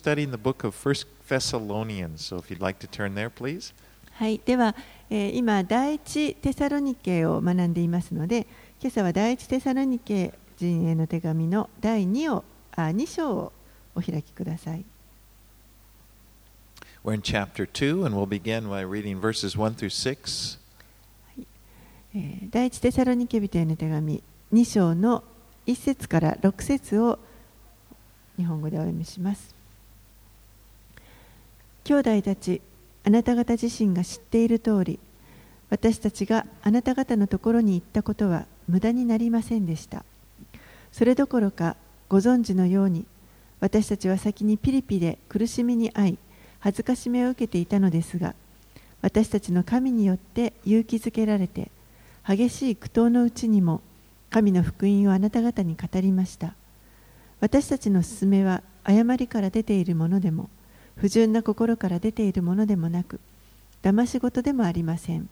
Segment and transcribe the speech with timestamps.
[0.00, 2.24] studying the book of First Thessalonians.
[2.24, 3.74] So if you'd like to turn there, please.
[4.14, 4.74] はい、では、
[5.08, 8.46] えー今、第一テサロニケを学んでいますので、
[8.80, 13.52] 今朝は第一テサロニケ人への手紙の第2をあ2章を
[13.94, 14.84] お開きください。
[17.04, 20.58] We're in chapter 2, and we'll begin by reading verses 1 through 6.
[22.14, 24.22] えー第一テサロニケ人への手紙
[24.52, 25.24] 2章の
[25.66, 27.18] 1節から6節を
[28.36, 29.59] 日本語でお読みします。
[31.84, 32.60] 兄弟たち、
[33.04, 35.00] あなた方自身が知っている通り、
[35.70, 40.04] 私たちがあなた方のところに行ったことは無駄になりませんでした。
[40.92, 41.76] それどころか、
[42.08, 43.06] ご存知のように、
[43.60, 46.18] 私たちは先にピリピで苦しみに遭い、
[46.58, 48.34] 恥ずかしめを受けていたのですが、
[49.02, 51.70] 私たちの神によって勇気づけられて、
[52.26, 53.80] 激しい苦闘のうちにも
[54.30, 56.54] 神の福音をあなた方に語りました
[57.40, 60.50] 私たちの勧めは誤りから出ているものでも
[61.00, 63.20] 不純な心から出ているものでもなく
[63.82, 65.28] 騙し事でもありません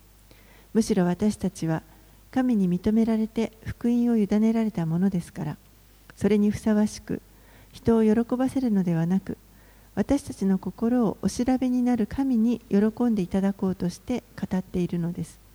[0.74, 1.82] むしろ私たちは
[2.30, 5.56] 神に認められて福音を委ねられたものですから
[6.16, 7.22] それにふさわしく
[7.72, 9.38] 人を喜ばせるのではなく
[9.94, 15.48] 私たちの心をお調べになる神に喜んでいただこうとして語っているのです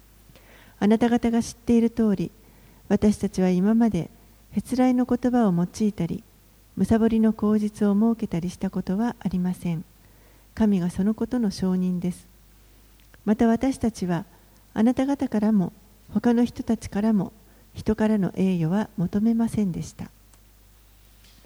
[0.84, 2.30] あなた方が知っている通り、
[2.90, 4.10] 私たちは今まで、
[4.52, 6.26] へつらいの言葉を用いたり、
[6.76, 9.86] むさぼりの口実を設けたりしたことはありません。
[10.56, 12.28] 神がそのことの証人です。
[13.26, 14.26] また私たちは、
[14.74, 15.74] あなた方からも、
[16.14, 17.34] 他の人たちからも、
[17.74, 20.12] 人からの栄誉は求めませんでした。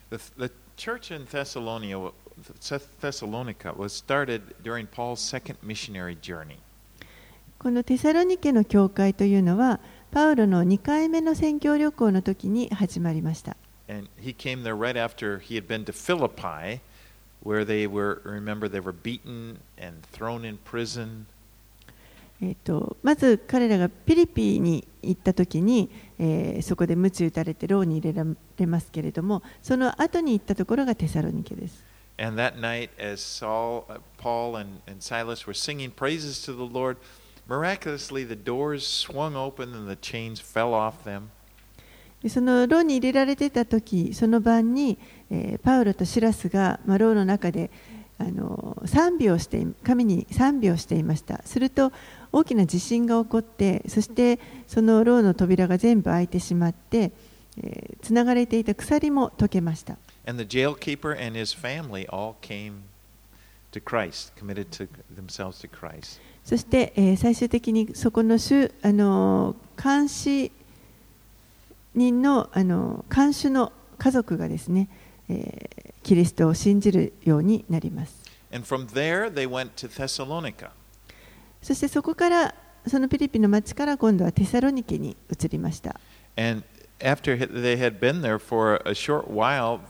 [0.09, 2.11] The, the church in Thessalonica,
[3.01, 6.57] Thessalonica was started during Paul's second missionary journey.
[7.59, 9.79] このテサロニケの教会というのは、
[10.11, 13.57] パウロの2回目の宣教旅行の時に始まりました。
[13.89, 16.81] And he came there right after he had been to Philippi,
[17.43, 21.25] where they were, remember, they were beaten and thrown in prison.
[22.39, 25.89] えー、とまず彼らがピリピに行った時に、
[26.19, 28.25] えーそこで鞭打たれて牢に入れら
[28.57, 31.83] れますけれどもその後に行ったところがテサロニケです
[32.19, 36.63] And that night, as Saul, uh, Paul, and, and Silas were singing praises to the
[36.63, 36.97] Lord,
[37.47, 41.29] miraculously the doors swung open and the chains fell off them.
[42.21, 44.97] でその牢に入れられてた時その晩に、
[45.29, 47.69] えーパウロとシラスが、まあ、牢の中で
[48.19, 51.91] あの賛美をして神に賛美をしていましたすると
[52.31, 57.11] 大きな地震が起こってそしてその牢の扉が全部開いてしまって
[57.57, 62.83] えーつながれていた鎖も解けました And the jailkeeper and his family all came
[63.71, 66.19] to Christ, committed to themselves to Christ.
[66.43, 70.51] そして、えー最終的にそこの主、あのー監視
[71.95, 74.89] 人の、あのー監守の家族がですね、
[75.29, 78.23] えーキリストを信じるようになります。
[81.61, 82.55] そしてそこから、
[82.87, 85.99] そのピリピの町から今度はテサロニケに移りました。
[86.37, 86.63] And
[86.99, 89.81] after they had been there for a short while,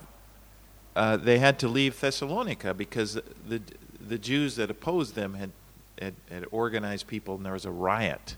[0.96, 3.62] uh, they had to leave Thessalonica because the,
[4.02, 5.52] the Jews that opposed them had,
[6.02, 8.38] had, had organized people and there was a riot.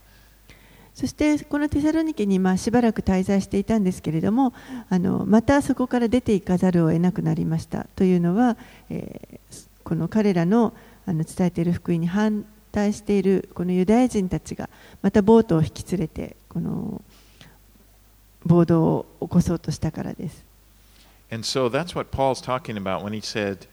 [0.99, 4.53] そしてこのテサロニケにましばらく滞在していたんですけれども
[4.89, 8.57] あのまたそこから出ていかざるを得なくなりましたというのは、
[8.89, 10.75] えーこの彼らの
[11.07, 14.69] あの伝えている福音に反対しているこのユダヤ人たちが
[15.01, 17.01] またボートを引き連れてこの
[18.45, 20.45] 暴動を起こそうとしたからです。
[21.31, 23.66] And so that's what Paul's talking about when he said,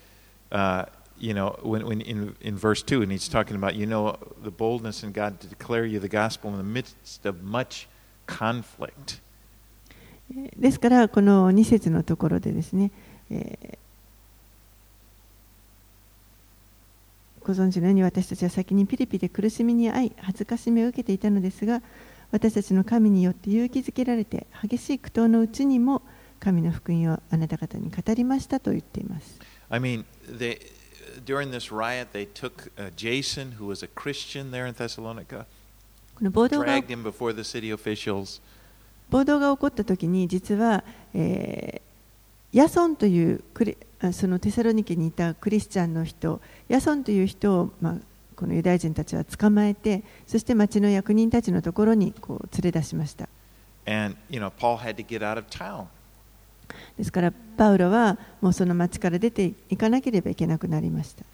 [0.51, 0.87] uh,
[1.19, 4.51] you know, when, when in, in verse 2, and he's talking about, you know, the
[4.51, 7.89] boldness in God to declare you the gospel in the midst of much
[8.27, 9.21] conflict.
[10.59, 12.91] ですからこの2節のところでですね、
[13.31, 13.87] えー
[17.47, 21.81] ご存知のように私たちは先にピリピで苦しみに遭い恥ずかしめを受けていたのですが
[22.33, 26.03] 私たちの神によって勇気づけられて激しい苦闘のうちにも
[26.41, 29.39] 神の福音をあなた方に語りましたと言っています。
[29.71, 30.59] I mean, they,
[31.25, 35.47] during this riot, they took uh, Jason, who was a Christian there in Thessalonica,
[36.17, 38.41] この暴動が dragged him before the city officials,
[39.11, 41.87] 暴動が起こった時に実は、えー
[42.53, 47.97] ヤソンというクリあそのテサロニケにいたクリスチャンの人ヤソンという人を、まあ、
[48.35, 53.29] このユダヤ人たちは捕まえてそして町の役人たちのところにこう連れ出しました
[53.87, 55.87] and, you know, Paul had to get out of town.
[56.97, 61.25] ですから、パウロはもうその町から出て行かなければいけなくなりました。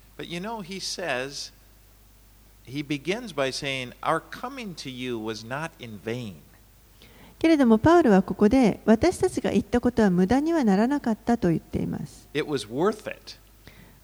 [7.39, 12.29] けれども、パウロはここで私たちが言ったことは無駄にはならなかったと言っています。
[12.35, 12.47] It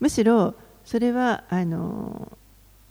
[0.00, 2.36] むしろそれはあの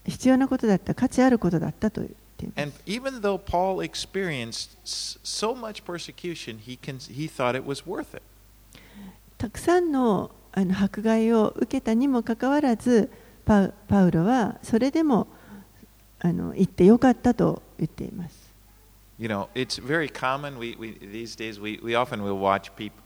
[0.05, 2.81] 必要なことだった、価値あることだったと言っています。
[9.37, 13.11] たくさんのあの迫害を受けたにもかかわらず
[13.45, 15.27] パウパウロはそれでも
[16.19, 18.47] あの行ってよかったと言っています
[19.19, 20.59] You know, it's very common.
[20.59, 23.01] We, we, these days, we, we often will watch people.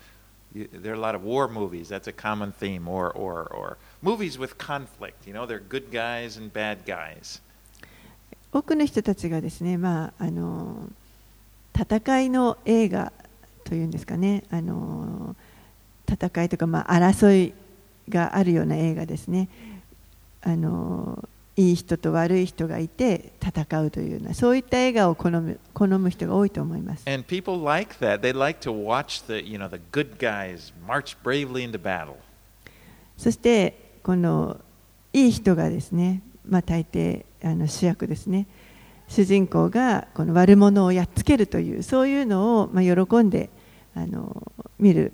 [0.53, 1.87] There are a lot of war movies.
[1.87, 2.89] That's a common theme.
[2.89, 5.25] Or, or, or movies with conflict.
[5.25, 7.41] You know, they're good guys and bad guys.
[8.51, 10.89] 多くの人たちがですね、まあ、あの
[11.73, 13.13] 戦いの映画
[13.63, 15.37] というんですかねあの
[16.11, 17.53] 戦いとか、まあ、争い
[18.09, 19.47] があるような映画ですね
[20.41, 28.21] あのいい人と悪い人がいて戦うというようなそういった映画を好む好む人が多いと思います And people like that.
[28.21, 32.15] They like to watch the, you know, the good guys march bravely into battle.
[33.17, 34.59] そしてこの
[35.13, 38.47] いい人がですね、まあ、大抵あの主役ですね
[39.07, 43.49] 主人公がこの悪者をやっつけるというそういうのをまあ喜んで
[43.93, 45.11] あの見る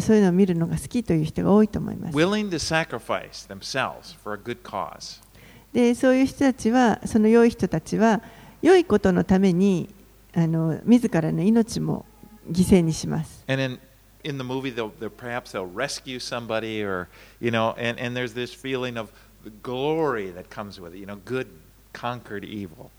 [0.00, 5.22] そういうのを見るのが好きという人が多いと思います willing to sacrifice themselves for a good cause.
[5.72, 8.22] でそういう人たちはその良い人たちは
[8.62, 9.88] 良いことのために
[10.34, 12.04] あの自らの命も
[12.50, 13.78] 犠牲にします And in,
[14.24, 17.08] in the movie, they'll, they'll perhaps they'll rescue somebody, or
[17.40, 19.10] you know, and, and there's this feeling of
[19.44, 20.98] the glory that comes with it.
[20.98, 21.48] You know, good
[21.92, 22.90] conquered evil.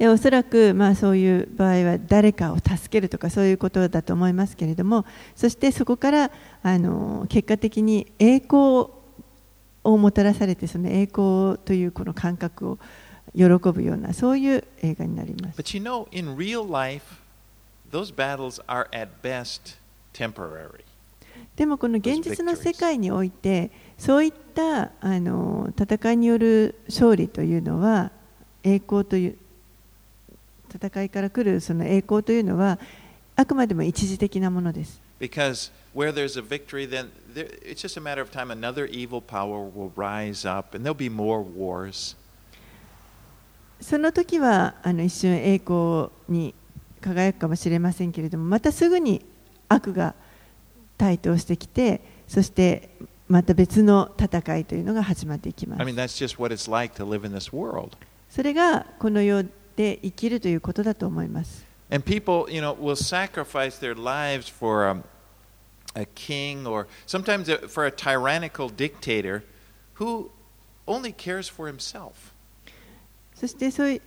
[0.00, 5.04] でおそらく、まあ、そういう場合は誰かを助けるとかそういうことだと思いますけれども
[5.36, 6.30] そしてそこから
[6.62, 8.86] あの結果的に栄光
[9.84, 12.78] をもたらされてその栄光というこの感覚を
[13.36, 17.20] 喜ぶようなそういう映画になります But you know, in real life,
[17.92, 19.76] those battles are at best
[20.14, 20.82] temporary.
[21.56, 28.12] でもこの現実の世界においてそういったあの戦いによる勝利というのは
[28.62, 29.36] 栄光という
[30.72, 32.78] 戦いから来るその栄光というのは
[33.36, 35.00] あくまでも一時的なものです。
[43.80, 46.54] その時はあの一瞬栄光に
[47.00, 49.24] 輝くかもしれませんけれども、またすぐに
[49.68, 50.14] 悪が
[50.98, 52.90] 台頭してきて、そして
[53.26, 55.80] また別の戦いというのが始まっていきます。
[58.30, 59.44] それがこの世
[59.80, 65.02] で生きるということだと思います And people, you know, will sacrifice their lives for um,
[65.96, 69.42] a king or sometimes uh, for a tyrannical dictator
[69.94, 70.30] who
[70.86, 72.12] only cares for himself.
[73.34, 74.02] そしてそういう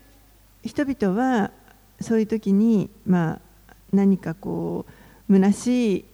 [0.63, 1.51] 人々は
[1.99, 4.85] そういう時に、まあ、何かこ
[5.27, 6.05] う虚しい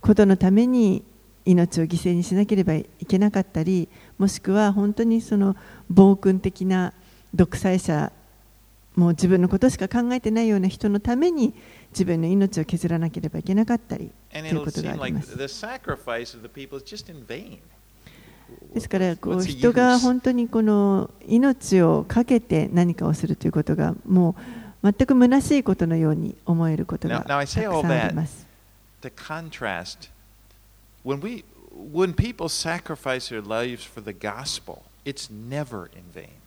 [0.00, 1.04] ことのために
[1.44, 5.56] 命を犠牲にしなければいけなかったりもしくは本当にその
[5.90, 6.94] 暴君的な
[7.34, 8.12] 独裁者
[8.96, 11.54] もう自分のことしか考えてないような人のために
[11.90, 14.38] 自分の命を削らなければいけなかったりと
[15.06, 15.12] い。
[18.74, 24.34] ですからこう人が本当にこの命をかけて何かをするということがも
[24.82, 28.46] う全く虚しいことのように思えることがたくさんあります。
[31.02, 36.39] When we, when people sacrifice their lives for the gospel, it's never in vain.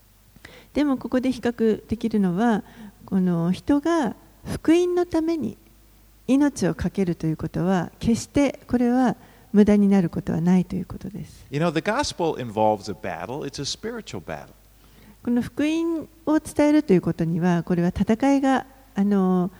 [0.73, 2.63] でもここで比較できるのは
[3.05, 4.15] この人が
[4.45, 5.57] 福音のために
[6.27, 9.15] 命を懸けるということは決してこれは
[9.51, 11.45] 無駄になることはないということです。
[11.51, 13.45] You know, the gospel involves a battle.
[13.45, 14.47] It's a spiritual battle.
[15.23, 18.65] この福音を伝えるということにはこれは戦いが
[18.95, 19.51] あの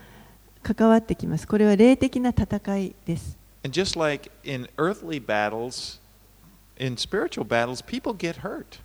[0.64, 1.48] 関わってきます。
[1.48, 3.38] これは霊的な戦いです。
[3.64, 6.02] And just like in earthly battles,
[6.78, 8.82] in spiritual battles, people get hurt.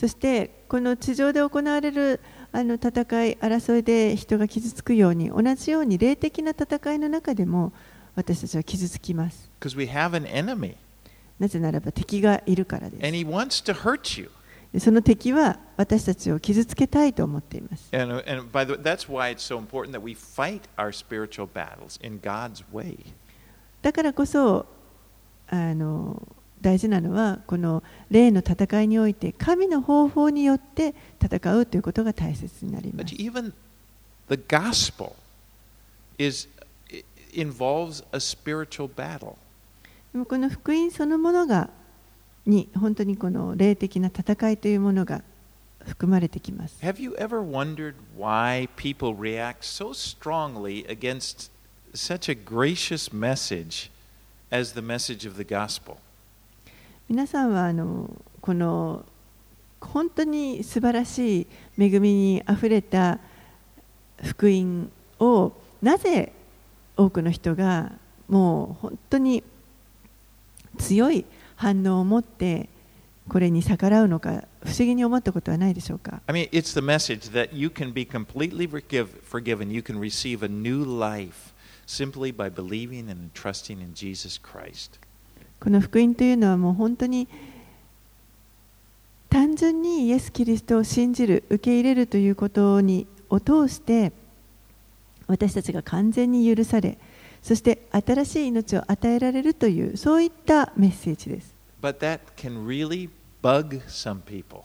[0.00, 2.20] そしてこの地上で行われる
[2.52, 2.90] あの戦
[3.26, 7.74] い争いで人が傷つくように同じように霊的な戦いの中でも
[8.14, 9.50] 私たちは傷つきます。
[9.76, 10.76] We have an enemy.
[11.38, 13.04] なぜならば敵がいるからです。
[13.06, 14.30] And he wants to hurt you.
[14.80, 17.90] その敵は私たちを傷つけたいと思っています。
[23.82, 24.66] だからこそ、
[25.48, 26.22] あの
[26.60, 33.14] 大事なのはこの霊の戦いにおいて神の方法によって戦うということが大切になります。
[33.14, 33.52] even
[34.28, 35.14] the gospel
[36.18, 36.48] is
[36.92, 37.02] i-
[37.34, 39.36] involves a spiritual battle.
[40.12, 41.70] でもこの福音そのものが
[42.46, 45.22] に本当にこの霊的な戦いというものが
[45.86, 46.76] 含まれてきます。
[46.82, 51.50] Have you ever wondered why people react so strongly against
[51.94, 53.90] such a gracious message
[54.50, 55.96] as the message of the gospel?
[57.10, 58.08] 皆さんはあの
[58.40, 59.04] この
[59.80, 63.18] 本当に素晴らしい恵みにあふれた
[64.22, 65.52] 福音を
[65.82, 66.32] なぜ
[66.96, 67.90] 多くの人が
[68.28, 69.42] もう本当に
[70.78, 71.24] 強い
[71.56, 72.68] 反応を持って
[73.28, 79.72] これに逆らうのか不思議に思ったことはないでしょうか I mean, it's the message that you can be completely forgive, forgiven.
[79.72, 81.52] You can receive a new life
[81.88, 85.00] simply by believing and trusting in Jesus Christ.
[85.60, 87.28] この福音というのはもう本当に
[89.28, 94.12] 単純にイエス・キリストを信じる受け入れるということにを通して
[95.26, 96.98] 私たちが完全に許され
[97.42, 103.08] そして新しい命を与えられるというそういったメッセージです But that can really
[103.42, 104.62] bug some people.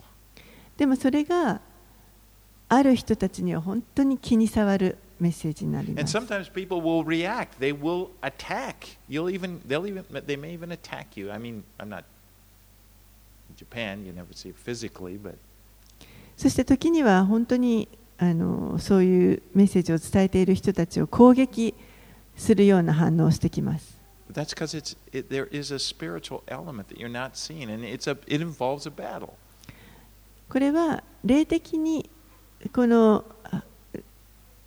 [0.78, 1.62] でもそれが
[2.68, 7.58] ある人たちには本当に気に障るメッセージになり And ます sometimes people will react.
[7.60, 8.98] They will attack.
[9.10, 11.32] You'll even they'll even they may even attack you.
[11.32, 12.04] I mean, I'm not
[13.50, 15.36] in Japan, you never see it physically, but
[16.38, 21.74] そして時には本当にあのそういうメッセージを伝えている人たちを攻撃
[22.36, 23.96] するような反応をしてきます。
[24.32, 28.18] That's because it's it, there is a spiritual element that you're not seeing, and it's a
[28.28, 29.34] it involves a battle.
[30.50, 32.10] これは霊的に
[32.74, 33.64] このあ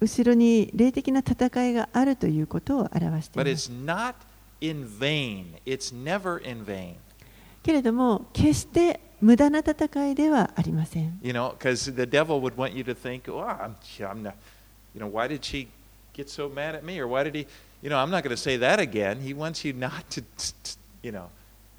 [0.00, 4.14] 後ろに霊的な戦いがあるということを表してい But ます it's not
[4.60, 5.46] in vain.
[5.66, 6.94] It's never in vain.
[7.62, 14.34] けれども決して無駄な戦いではありません You know, because the devil would want you to think, "Oh, I'm, I'm not.
[14.94, 15.68] You know, why did she
[16.14, 17.46] get so mad at me, or why did he?
[17.82, 20.22] You know, I'm not going to say that again." He wants you not to,
[21.02, 21.26] you know,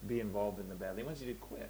[0.07, 0.97] be involved in the battle.
[0.97, 1.69] He wants you to quit.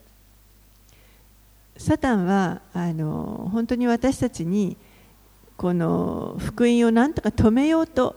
[1.78, 4.76] サタンはあの本当に私たちに
[5.60, 8.16] この福音をなんとか止めようと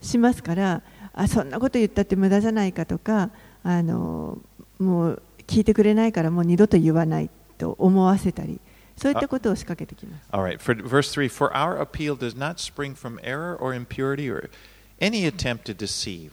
[0.00, 0.80] しますから
[1.12, 3.30] あそんなこと言ったって無駄じゃないかとか
[3.64, 4.38] あの
[4.78, 8.60] もう聞いてくれないからもう二度と言わないと思わせたり
[8.96, 10.28] そういったことを仕掛けてきます。
[10.30, 10.60] All right.
[10.60, 14.48] For verse three, for our appeal does not spring from error or impurity or
[15.00, 16.30] any attempt to deceive.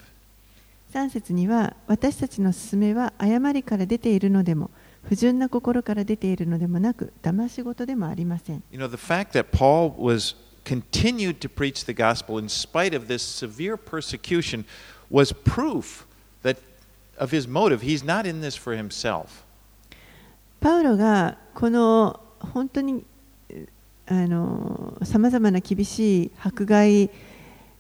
[0.94, 4.70] 3節には私たちの勧めは誤りから出ているのでも
[5.10, 13.08] 不純な心から出ているのでもなく騙し事でもありません You know, the fact that Paul was continued to preach the gospel in spite of
[13.08, 14.66] this severe persecution
[15.10, 16.06] was proof
[16.44, 16.58] that
[17.18, 17.82] of his motive.
[17.82, 19.44] He's not in this for himself.
[20.60, 23.04] パウロがこの本当に
[25.04, 27.10] さまざまな厳しい迫害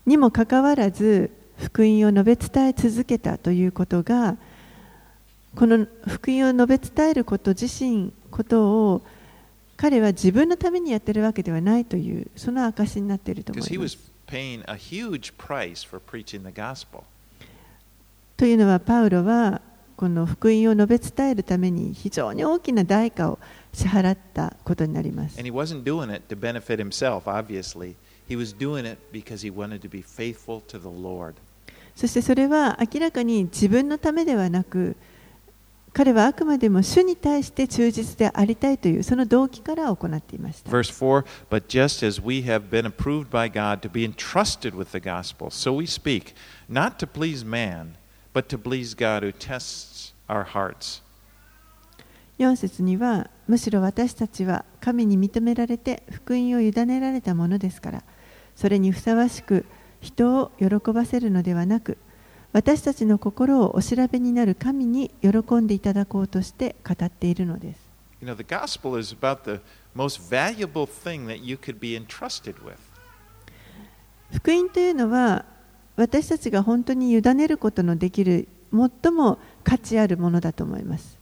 [0.06, 4.38] にもかかわらず福音を述べ伝え続けたということが
[5.56, 9.02] この福音を述べ伝えること自身ことを
[9.82, 13.98] 彼は自分のためにやってるわけではないという、その証になっていると思います。
[18.38, 19.60] というのは、パウロは
[19.98, 23.40] この福音を述べ伝えるために非常に大きな代価を
[23.74, 25.40] 支払ったことになります。
[31.96, 34.96] そしてそれは明らかに自分のためではなく、
[35.94, 40.72] 彼はあくまでも主に対して忠実でありたいというその動機から行っていました。
[40.72, 45.00] Verse 4 But just as we have been approved by God to be entrusted with the
[45.00, 46.34] gospel, so we speak,
[46.70, 47.96] not to please man,
[48.34, 51.02] but to please God who tests our hearts.
[52.40, 58.04] 4節にはむしろ私たちは神に認められて福音を委ねられたものですから
[58.56, 59.66] それにふさわしく
[60.00, 61.98] 人を喜ばせるのではなく
[62.54, 67.80] 私たちの心をお調べになる神に喜んでいただこうとして語っているのです。
[74.34, 75.46] 福音というのは
[75.96, 81.18] 私たちが本当に委ねることのできる最も価値あるものだと思います。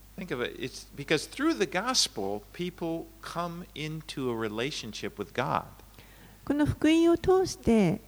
[6.43, 8.01] この福音を通して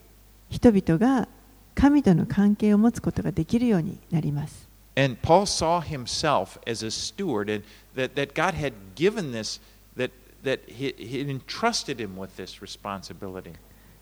[0.49, 1.27] 人々が
[1.75, 4.69] 神との関係を持つことができるようになります。
[4.95, 7.63] And Paul saw himself as a steward, and
[7.95, 9.61] that, that God had given this,
[9.95, 10.11] that,
[10.43, 13.53] that he, he entrusted him with this responsibility.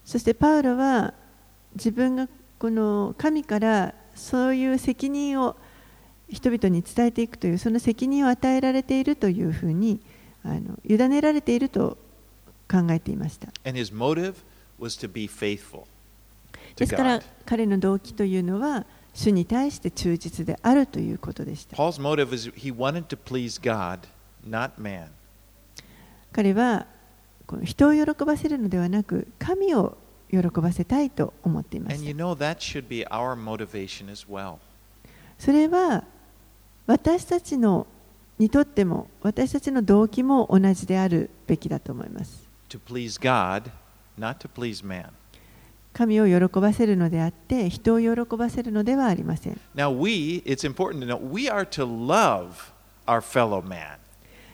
[0.04, 1.14] そしてパウロは
[1.76, 5.56] 自分がこの神からそういう責任を
[6.28, 10.00] 人々に伝えていくというその責任を与えられているというふうに
[10.44, 11.98] あの委ねられていると
[12.70, 13.50] 考えていました。
[13.64, 14.36] And his motive
[14.80, 15.86] was to be faithful
[16.80, 21.76] ですから彼の動機というのは主に対して忠実であるということでした。
[21.76, 22.02] Paul's
[26.54, 26.86] は
[27.64, 29.98] 人を喜ばせるのではなく神を
[30.32, 32.00] 喜ばせたいと思っていまし。
[35.38, 36.04] それは
[36.86, 37.88] 私たちの
[38.38, 42.48] にとっても私たちの動機も同じであるべきだと思います。
[45.94, 52.72] 神を喜ばせるのであって人を喜ばせるのではありません Now, we, it's important to know, we are to love
[53.06, 53.98] our fellow man.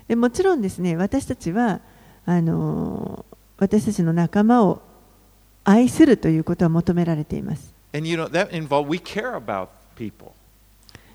[0.08, 1.82] でもちろんですね私たちは
[2.26, 3.26] あの
[3.58, 4.82] 私たちの仲間を
[5.64, 10.34] 愛するということは求められています And you know, that involves, we care about people.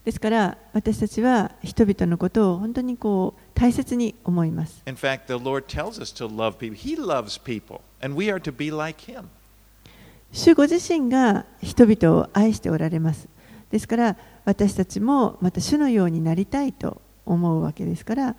[0.05, 6.77] ですから私たちは人々のことを本当にこう大切に思います In fact, the Lord tells us to love people.
[6.77, 9.27] He loves people, and we are to be like Him.
[10.33, 13.29] 主ご自身が人々を愛しておられます。
[13.71, 18.37] ですから私たちもまた主のようになりたいと思うわけですから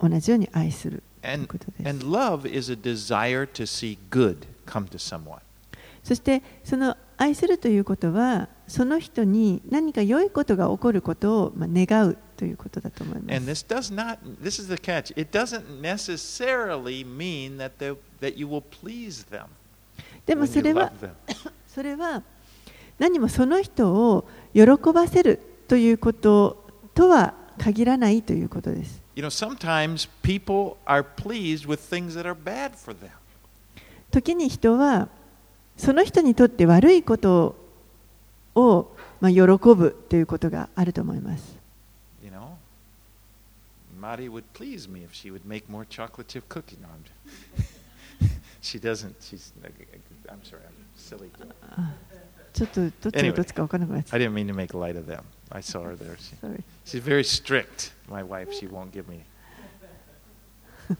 [0.00, 1.88] 同じように愛するということです。
[1.88, 2.06] And, and
[6.04, 13.36] そしてその愛するということはその人に何か良いことが起こることを願うということだと思います。
[13.36, 18.48] And this does not, this is the catch, it doesn't necessarily mean that, the, that you.
[20.28, 20.92] でもそれは、
[21.66, 22.22] それは
[22.98, 29.00] 何もその人を喜ばせるということとは限らないということです。
[34.10, 35.08] 時に人は
[35.78, 37.56] その人にとって悪いこと
[38.54, 41.56] を、まあ、喜ぶということがあると思います。
[43.98, 45.40] マリは私が作る
[45.88, 46.82] チョコレートクッキーを
[49.38, 49.87] 作る。
[50.29, 50.61] I'm sorry.
[50.63, 51.29] I'm silly.
[52.53, 55.21] ちょっとどっちがどっちか分からなくなっちゃ I っ didn't mean to make light of them.
[55.49, 56.15] I saw her there.
[56.17, 56.47] She, た。
[56.47, 57.91] Sorry she's very strict.
[58.09, 58.51] My wife.
[58.53, 59.23] She won't give me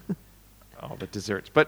[0.81, 1.49] all the desserts.
[1.53, 1.67] But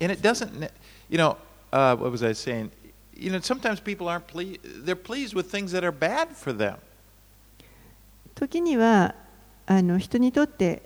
[0.00, 0.58] and it doesn't.
[0.58, 0.70] ne-
[1.08, 1.36] You know,
[1.72, 2.70] uh, what was I saying?
[3.16, 4.60] You know, sometimes people aren't pleased.
[4.86, 6.76] They're pleased with things that are bad for them.
[8.34, 9.14] 時には
[9.66, 10.82] あの人にとって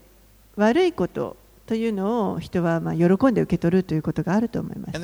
[0.56, 1.36] 悪いこと
[1.69, 4.95] というのを人はまあ喜んで受け取るということがあると思います。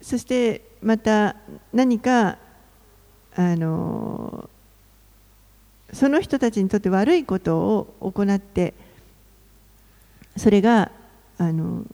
[0.00, 1.34] そしてまた
[1.72, 2.38] 何か
[3.34, 4.48] あの
[5.92, 7.58] その人たちにとって悪いこと
[8.00, 8.74] を行って
[10.36, 10.92] それが
[11.36, 11.84] あの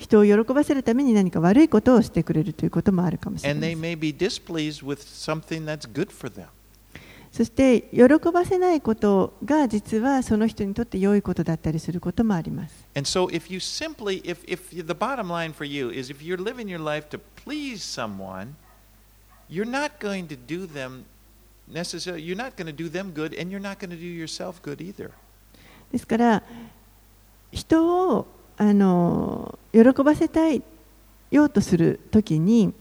[0.00, 3.76] 人を喜ばせるために何か悪いことをしてくれるということもあるかもしれない
[7.30, 12.74] そして喜ばせないことが実はその人にとって良いことだったりすることもあります。
[12.94, 13.48] So、if
[25.92, 26.42] ですから
[27.52, 28.26] 人を
[28.60, 30.62] あの喜ばせたい
[31.30, 32.74] ようとするときに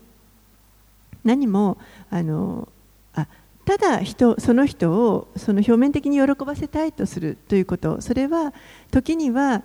[1.23, 1.77] 何も
[2.09, 2.67] あの
[3.13, 3.27] あ
[3.63, 8.53] ただ人その人をその表面的に喜ばせたいとするということそれは
[8.91, 9.63] 時には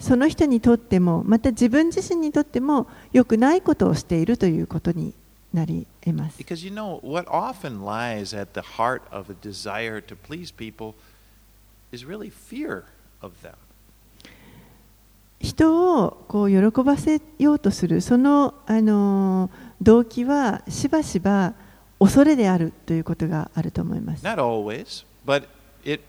[0.00, 5.14] その人にとってもまた自分自身にとっても良くないことをしているということに
[5.54, 6.42] なり得ます。
[6.42, 10.94] Because you know, what often lies at the heart of a desire to please people
[11.92, 12.82] is really fear
[13.22, 13.54] of them.
[15.40, 21.54] 人をこう喜ばせようとするその、あの動機はしばしば
[21.98, 24.24] 恐れであるということがあると思います。
[24.24, 25.46] Not always, but
[25.84, 26.02] it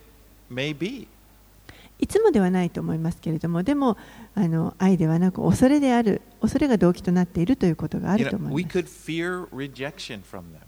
[0.51, 1.07] may be.
[1.99, 3.97] いつもではないと思いますけれども、でも
[4.35, 8.77] あの愛ではなく恐れである、恐れが動機となっているということがあ You ると know, 思 we います。
[8.79, 10.59] could fear rejection from them,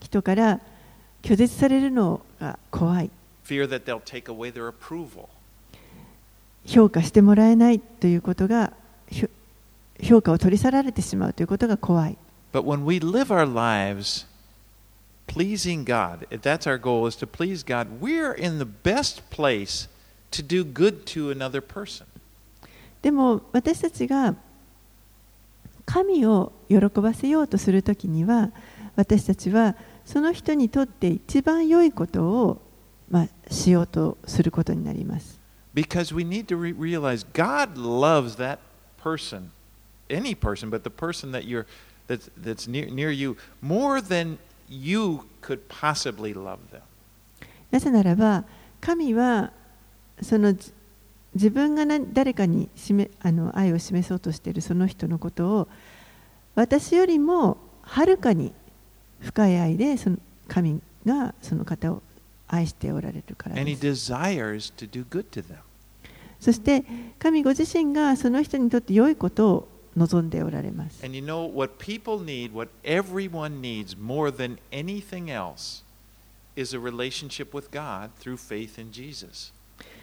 [0.00, 0.60] 人から
[1.22, 3.10] 拒絶されるのが怖い、
[3.44, 5.26] fear that they'll take away their approval.
[6.66, 8.72] 評価してもらえないということが、
[10.02, 12.16] 評価を取り去られてしまうということが怖い。
[12.52, 14.26] But when we live our lives
[15.26, 19.88] pleasing God, if that's our goal is to please God, we're in the best place
[20.30, 22.04] to do good to another person.
[23.00, 24.34] でも私たちが
[25.84, 28.50] 神を喜ばせようとするときには
[28.94, 32.62] 私たちはその人にとって一番良いことを、
[33.10, 35.41] まあ、しようとすることになります。
[35.74, 38.58] Because we need to re- realize God loves that
[39.02, 39.50] person,
[40.10, 41.66] any person, but the person that you're
[42.06, 46.82] that's, that's near, near you more than you could possibly love them.
[47.70, 48.44] なぜならば
[48.80, 49.50] 神は
[50.20, 50.54] その
[51.34, 55.68] 自分が誰かに示あの愛を示そうとしているその人のことを
[56.54, 58.52] 私よりもはるかに
[59.20, 62.02] 深い愛でその神がその方を
[62.52, 63.56] 愛しておられるから。
[66.38, 66.84] そして
[67.18, 71.00] 神ご自身がその人にとって良いことを望んでおられます。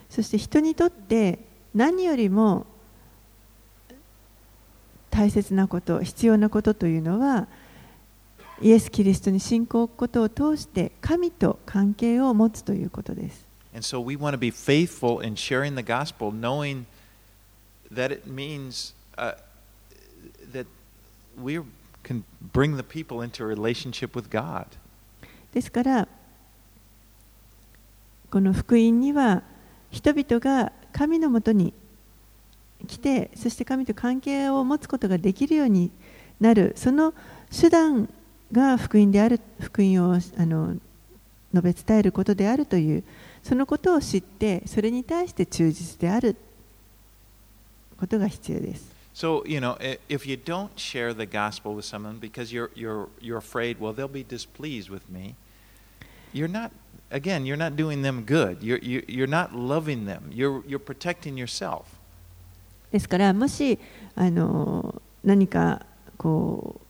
[0.10, 1.40] そして人にとって
[1.76, 2.66] 何よりも
[5.12, 7.48] 大切なこと、必要なことというのは、
[8.62, 13.48] イエス・キリストに信仰ことを通して神と関係を持つということです。
[25.54, 26.08] ですから、
[28.30, 29.44] この福音には
[29.90, 31.74] 人々が神のもとに
[32.88, 35.92] 来て、そして神と関係を持つことができるように
[36.40, 37.14] なる、その
[37.50, 38.10] 手段
[38.52, 40.76] が福音である、福音をあの
[41.54, 43.04] 述べ伝えることであるという、
[43.44, 46.36] そのことを知って、それに対して忠実である
[48.00, 48.90] ことが必要です。
[49.14, 49.76] So, you know,
[50.08, 54.08] if you don't share the gospel with someone because you're, you're, you're afraid, well, they'll
[54.08, 55.36] be displeased with me,
[56.32, 56.72] you're not,
[57.12, 58.64] again, you're not doing them good.
[58.64, 60.32] You're, you're, you're not loving them.
[60.32, 61.84] You're, you're protecting yourself.
[62.92, 63.78] ですからもし
[64.16, 65.86] あの何か
[66.18, 66.89] こう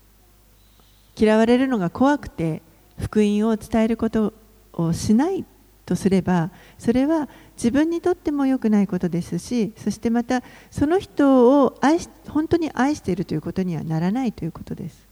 [1.20, 2.62] 嫌われるのが怖くて
[2.98, 4.34] 福音を伝えること
[4.72, 5.44] をしない
[5.86, 15.08] とすればそれは自分にとっても良くないことですしそしてまたその人を愛し本当に愛しているということにはならないということです。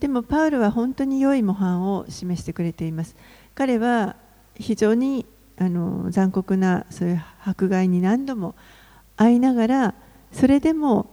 [0.00, 3.16] でもパウルは本当に良い模範を示してくれています。
[3.54, 4.16] 彼は
[4.54, 5.26] 非常に
[5.56, 8.54] あの残酷なそういう迫害に何度も
[9.16, 9.94] 遭いながら
[10.32, 11.10] それでも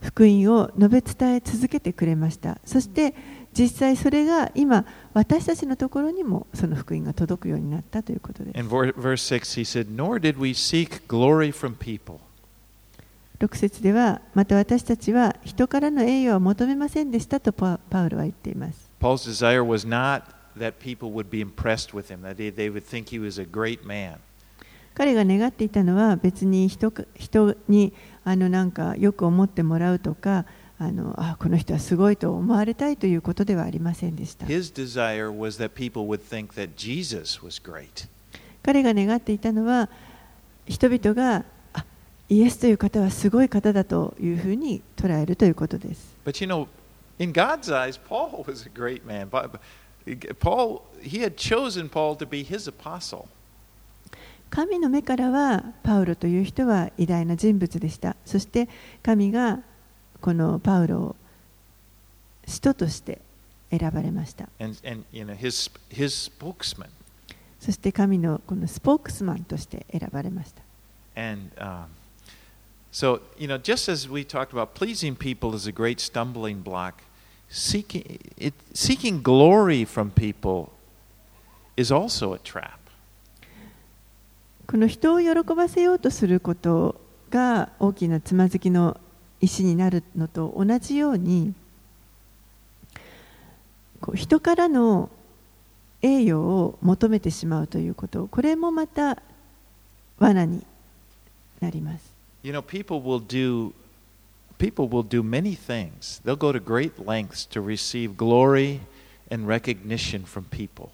[0.00, 2.58] 福音を述べ伝え続けてくれました。
[2.64, 3.14] そして
[3.52, 8.58] 実際それが今私たちのところにもその福音が届くようになったということです。
[8.58, 12.20] In ver- verse 6, he said, Nor did we seek glory from people.
[13.40, 18.90] 6節ではまた私たちは人からの栄誉は求めませんでしたとパパウルは言っています。
[19.00, 20.22] Paul's desire was not
[20.56, 23.44] that people would be impressed with him, that they, they would think he was a
[23.44, 24.18] great man.
[24.94, 27.92] 彼が願っていたのは別に人か人に
[28.24, 30.44] あのなんかよく思ってもらうとか
[30.80, 34.46] あのあこの人はすごいと思われたいということではありませんでした。
[34.46, 38.08] His desire was that people would think that Jesus was great.
[38.64, 39.88] 彼が願っていたのは
[40.66, 41.44] 人々があ
[42.30, 46.14] イエスという方はすごい方だというふうに捉えるということです。
[46.26, 46.66] Paul.
[50.38, 50.82] Paul,
[54.50, 58.16] 神の目からは、パウロという人は偉大な人物でした。
[58.24, 58.68] そして、
[59.02, 59.60] 神が
[60.20, 61.16] このパウロを
[62.46, 63.20] 人として
[63.70, 64.48] 選ばれました。
[67.60, 70.62] そして、神のこのスポークスマンとして選ばれました。
[72.90, 77.02] So, you know, just as we talked about pleasing people is a great stumbling block,
[77.48, 80.72] seeking, it, seeking glory from people
[81.76, 82.78] is also a trap.
[84.66, 89.00] この人を喜ばせようとすることが大きなつまずきの
[89.40, 91.54] 石になるのと同じように
[94.00, 95.08] こう人からの
[96.02, 99.22] 栄誉を求めてしまうということこれもまた
[100.18, 100.62] 罠に
[101.60, 102.17] なります。
[102.48, 103.74] You know, people will do
[104.56, 106.22] people will do many things.
[106.24, 108.80] They'll go to great lengths to receive glory
[109.30, 110.88] and recognition from people.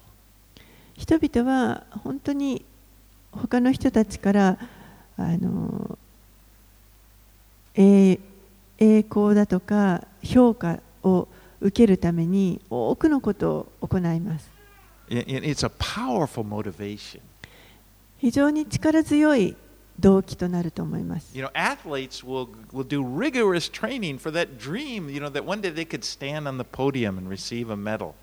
[0.97, 2.65] 人々は本当に
[3.31, 4.59] 他の人たちから
[5.15, 5.97] あの
[7.73, 8.19] 栄
[8.77, 11.29] 栄光だとか評価を
[11.61, 14.51] 受けるために多くのことを行います。
[15.07, 17.21] It's a powerful motivation.
[18.17, 19.55] 非常に力強い
[19.99, 21.37] 動機となると思います。
[21.37, 25.71] You know, athletes will will do rigorous training for that dream, you know, that one day
[25.71, 28.13] they could stand on the podium and receive a medal.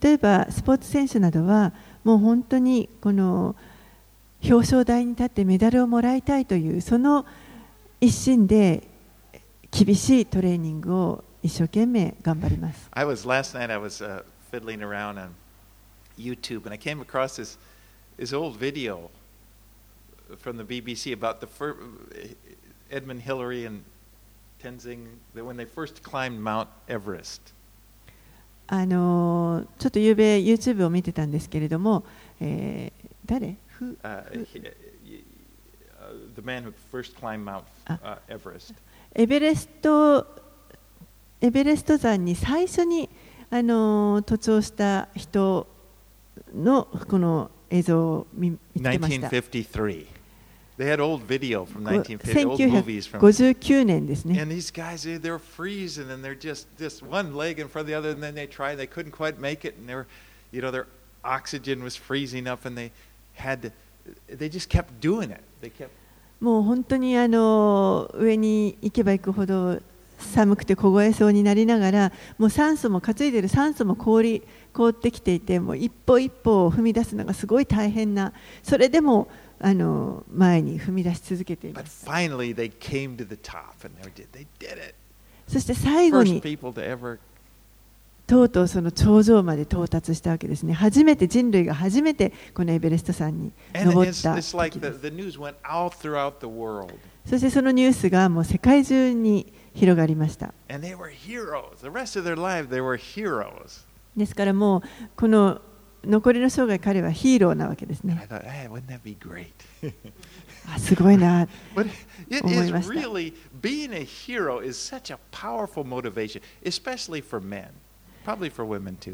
[0.00, 1.72] 例えばスポーツ選手などは
[2.04, 3.54] もう本当にこの
[4.42, 7.26] 表彰台に立ってメダルをもらいたいというその
[8.00, 8.82] 一心で
[9.70, 12.88] 厳しいトレーニングを一生懸命頑張ります。
[12.92, 15.28] I was last night I was uh, fiddling around on
[16.18, 17.58] YouTube and I came across this
[18.18, 19.10] this old video
[20.40, 21.76] from the BBC about the fir-
[22.90, 23.82] Edmund Hillary and
[24.62, 27.52] Tenzing that when they first climbed Mount Everest.
[28.68, 32.04] あのちょっと夕べ YouTube を見てたんですけれども、
[32.40, 34.72] えー誰ふ Uh, he-
[36.34, 38.74] the man who first climbed Mount uh, Everest.
[39.14, 40.26] エベレスト
[41.40, 43.08] エベレスト山に最初に
[43.50, 45.66] あの登頂した人
[46.54, 49.28] のこの映像を見見つけました。
[49.28, 50.06] 1953.
[50.82, 53.20] They had old video from 1950, old movies from.
[53.20, 54.40] 1959年ですね。
[54.42, 57.94] And these guys, they, they're freezing, and they're just just one leg in front of the
[57.94, 60.06] other, and then they tried, they couldn't quite make it, and they were,
[60.50, 60.88] you know, their
[61.22, 62.90] oxygen was freezing up, and they
[63.34, 63.70] had to,
[64.26, 65.40] they just kept doing it.
[65.60, 65.90] They kept.
[66.40, 69.78] もう本当にあの上に行けば行くほど
[70.18, 74.42] 寒くて凍えそうになりながらもう酸素も担いでる酸素も氷
[74.72, 78.32] 凍ってきていてもう一歩一歩を踏み出すのがすごい大変な
[78.64, 79.28] それでも
[79.64, 82.10] あの前に踏み出し続けていました。
[85.46, 86.42] そして最後に、
[88.26, 90.72] とうとうその頂上まで到達したわけですね。
[90.72, 95.00] 初めて人類が初めてこのエベレストさんに登った時です。
[97.26, 100.52] そしてそのニュースがもう世界中に広がりました。
[104.16, 104.82] ですからもう
[105.16, 105.60] この
[106.04, 108.14] 残りの生涯彼はヒーローなわけですね。
[110.74, 111.48] あすごいな。
[112.42, 112.88] 思いまし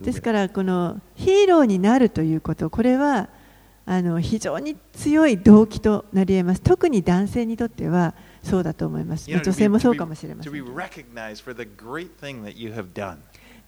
[0.05, 3.29] ですから、このヒーローになるということ、これは
[3.87, 6.61] あの非常に強い動機となり得ます。
[6.61, 9.31] 特に男性にとってはそうだと思います。
[9.31, 10.53] 女性もそうかもしれません。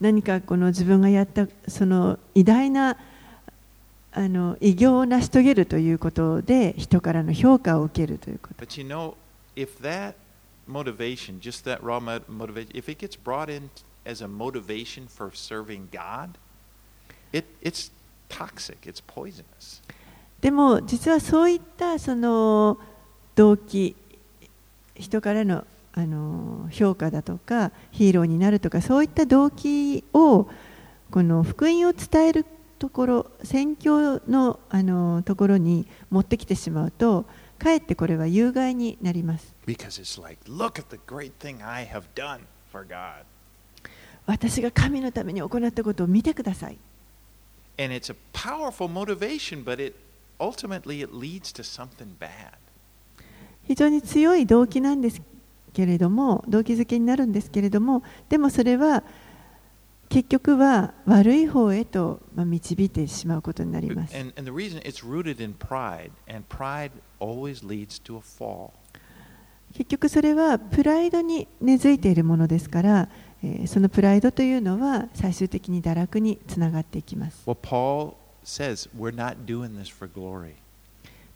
[0.00, 2.96] 何かこの自分がやったその偉大な
[4.12, 9.14] あの偉業を成し遂げるということで人からの評価を受けるということ But you know,
[9.54, 10.14] if that
[10.66, 13.70] motivation, just that raw mo- motivation, if it gets brought in
[14.04, 16.30] as a motivation for serving God,
[17.32, 17.92] it, it's
[18.28, 19.82] toxic, it's poisonous.
[20.40, 22.78] でも実はそういったその
[23.36, 23.94] 動機
[24.98, 30.48] 人からのあの評価だとかヒーローになるとかそういった動機を
[31.10, 32.46] この福音を伝える
[32.78, 37.26] ところ宣教の,あのところに持ってきてしまうと
[37.58, 39.54] かえってこれは有害になります。
[44.26, 46.78] 私が神のために行ったことを見てください。
[53.64, 55.20] 非常に強い動機なんです
[55.70, 59.02] けれども動機づけになるんですけれどもでもそれは
[60.10, 64.16] 結局は悪い方へとまあ導いてしまうことになります。
[64.16, 66.10] And, and pride,
[66.48, 66.90] pride.
[69.72, 73.08] 結局それはプライドに根付いているものですから、
[73.42, 77.44] えーそのプライドというのは最終的に堕落につながっていきます。
[77.46, 77.54] Well,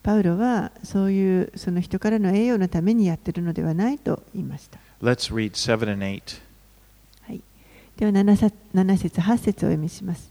[0.05, 4.79] パウロはそういうその人からの栄誉のためにやっているのではないと言いました。
[5.03, 6.41] Let's read 7 and 8.
[7.23, 7.41] はい、
[7.97, 10.31] では 7, さ7節8節をお読みします。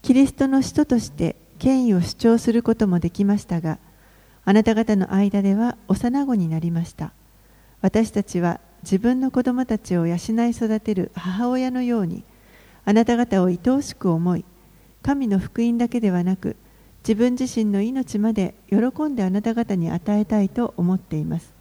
[0.00, 3.78] キリストの使徒として権威を主張することもできましたが、
[4.46, 7.12] あなた方の間では幼子になりました。
[7.82, 10.16] 私たちは自分の子供たちを養い
[10.50, 12.24] 育てる母親のように、
[12.86, 14.46] あなた方を愛おしく思い、
[15.02, 16.56] 神の福音だけではなく、
[17.02, 21.52] 自分自身の命まで喜んであなた方に与えたいと思っています。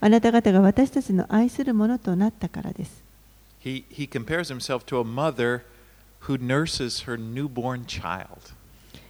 [0.00, 3.02] あなた方が私たちの愛するものとなったからです。
[3.64, 5.62] He, he compares himself to a mother
[6.22, 8.28] who nurses her newborn child.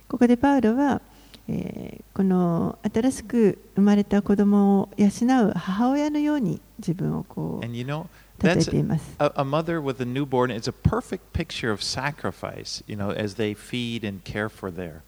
[0.08, 1.02] ここでパウロは、
[1.48, 8.06] えーこの新しく生まれた子供を養う母親のように自分をこう And you know,
[8.42, 9.14] 例え that's ています。
[9.20, 13.54] a, a mother with a newborn is a perfect picture of sacrifice, you know, as they
[13.54, 15.02] feed and care for their.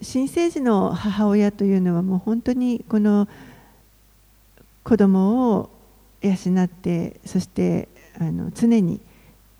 [0.00, 3.28] 新生児の母親というのはもう本当にこの
[4.84, 5.70] 子供を
[6.22, 6.32] 養
[6.64, 9.00] ってそしてあの常に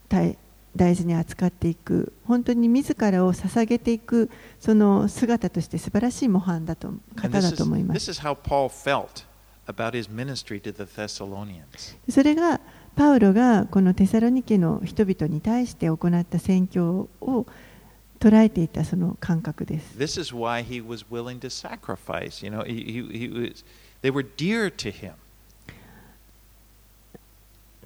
[0.09, 0.37] 大
[0.77, 8.14] 大事に扱っていく本当に自らを捧げていくその姿として素晴らしい模範だと方だと思います。
[12.09, 12.61] それが
[12.96, 17.46] パウロがこのテサロニケの人々に対して行った宣教を
[18.18, 19.98] 捉えていたその感覚です。
[19.98, 22.44] This is why he was willing to sacrifice.
[22.44, 23.64] You know, he, he, he was,
[24.02, 25.12] they were dear to him.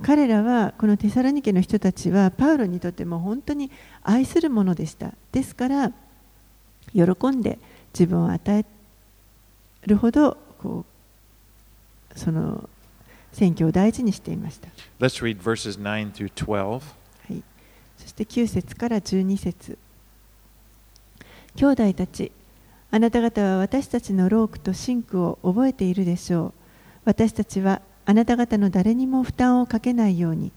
[0.02, 3.70] 彼らはこのテサロニケの人たちはパウロにとっても本当に
[4.02, 5.12] 愛するものでした。
[5.30, 5.92] ですから
[6.92, 7.58] 喜んで
[7.92, 8.64] 自分を与え
[9.86, 10.84] るほどこ
[12.14, 12.68] うその
[13.32, 14.68] 選挙を大事にしていました。
[14.98, 16.54] Let's read verses 9 through 12.
[16.70, 16.80] は
[17.30, 17.42] い、
[17.98, 19.78] そして9節から12節
[21.56, 22.32] 兄弟たち
[22.94, 26.52] あなた方は私たちの労苦と辛苦を覚えているでしょう。
[27.06, 30.52] 私たちはあなた方の誰にも負担をかけないように、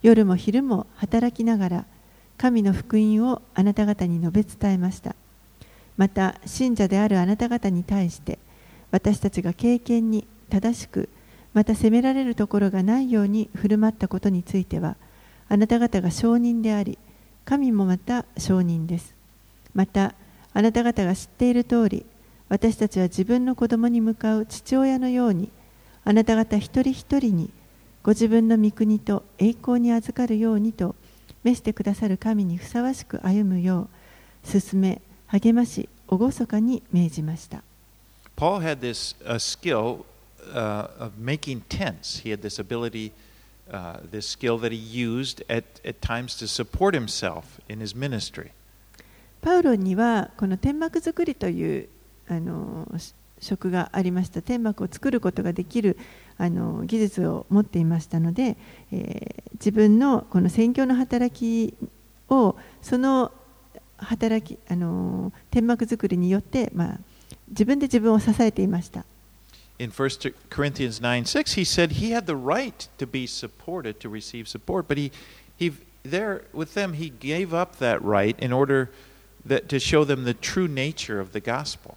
[0.00, 1.84] 夜も昼も働きながら、
[2.38, 5.16] 神の福音をあなた方に述べ伝えました。
[5.96, 8.38] また、信者であるあなた方に対して、
[8.92, 11.08] 私たちが経験に正しく、
[11.52, 14.94] また責められるところがないように振る舞ったことについては、
[15.48, 16.96] あなた方が証人であり、
[17.44, 19.16] 神もまた証人です。
[19.74, 20.14] また、
[20.54, 22.06] あなた方が知っている通り、
[22.48, 25.50] 私たちは自分の子供に向かう父親のように、
[26.04, 27.50] あなた方一人一人に
[28.02, 30.96] ご自分の御国と栄光に預かるようにと
[31.44, 33.88] 召してくださる神にふさわしく歩むよ
[34.44, 37.62] う進め励まし厳かに命じました。
[38.36, 40.04] Paul had this uh, skill
[40.52, 42.22] uh, of making tents.
[42.22, 43.12] He had this ability,
[43.70, 48.50] uh, this skill that he used at, at times to support himself in his ministry.
[49.42, 51.88] パウロにはこの天幕作りという
[52.28, 52.88] あの
[53.40, 55.98] 職がありました天幕を作ることができる
[56.38, 58.56] あの技術を持っていましたので、
[58.92, 61.74] えー、自分のこの宣教の働き
[62.30, 63.32] をその
[63.98, 66.98] 働きあの天幕作りによって、まあ、
[67.48, 69.04] 自分で自分を支えていました。
[69.78, 74.46] In 1 Corinthians 9 6, he said he had the right to be supported, to receive
[74.46, 75.10] support, but he,
[75.58, 75.72] he
[76.04, 78.90] there with them, he gave up that right in order
[79.46, 81.94] to show them the true nature of the gospel.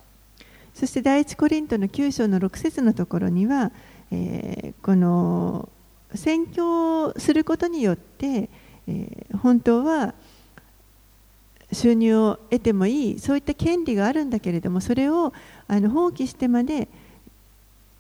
[0.74, 3.72] そして第一コリントの9章の6節のところには、
[4.12, 5.70] えー、この
[6.14, 8.50] 宣教することによって、
[8.88, 10.14] えー、本当は
[11.72, 15.34] 収入を得てもいいそういった権利があるんだけれどもそれを
[15.68, 16.88] あの放棄してまで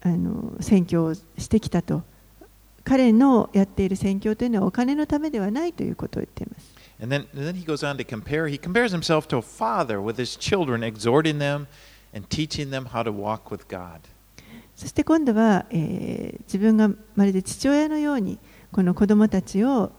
[0.01, 2.03] あの宣教をしてきたと
[2.83, 6.74] 彼のやっている宣教というのはお金のためではないということを言っています。
[7.00, 10.18] And then, and then he goes on to compare, he compares himself to a father with
[10.18, 11.66] his children, exhorting them
[12.12, 14.00] and teaching them how to walk with God.
[14.76, 18.38] そして今度は、えー、自分がまるで父親のように
[18.72, 19.92] この子供たちを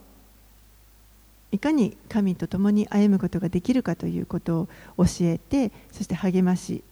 [1.51, 6.83] いかに神と共に歩むことができるかということを教えてそして励まし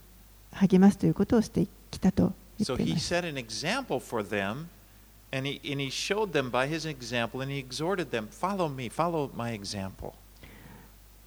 [0.51, 3.13] 励ますということをしてきたと言っています。
[3.13, 3.21] So
[5.34, 8.88] and he, and he showed them by his example and he exhorted them, follow me,
[8.88, 10.14] follow my example.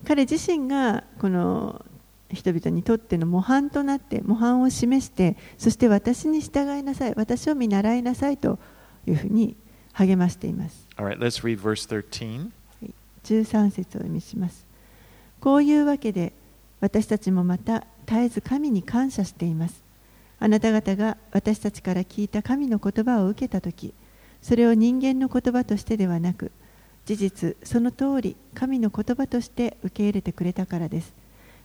[0.05, 1.83] 彼自身がこの
[2.31, 8.59] 人々にとっての模範となって模範を示してそして私に従いなさい私を見習いなさいと
[9.07, 9.55] いうふうに
[9.93, 10.87] 励ましています。
[10.97, 12.51] Right, 13.
[13.23, 14.65] 13節を意味します。
[15.41, 16.31] こういうわけで
[16.79, 19.86] 私たちもまた絶えず神に感謝しています。
[20.39, 23.93] あなた方が私たちから聞いた神の言葉を受けたとき、
[24.41, 26.51] それを人間の言葉としてではなく、
[27.05, 31.13] 事実、その通り神の言葉として受け入れてくれたからです。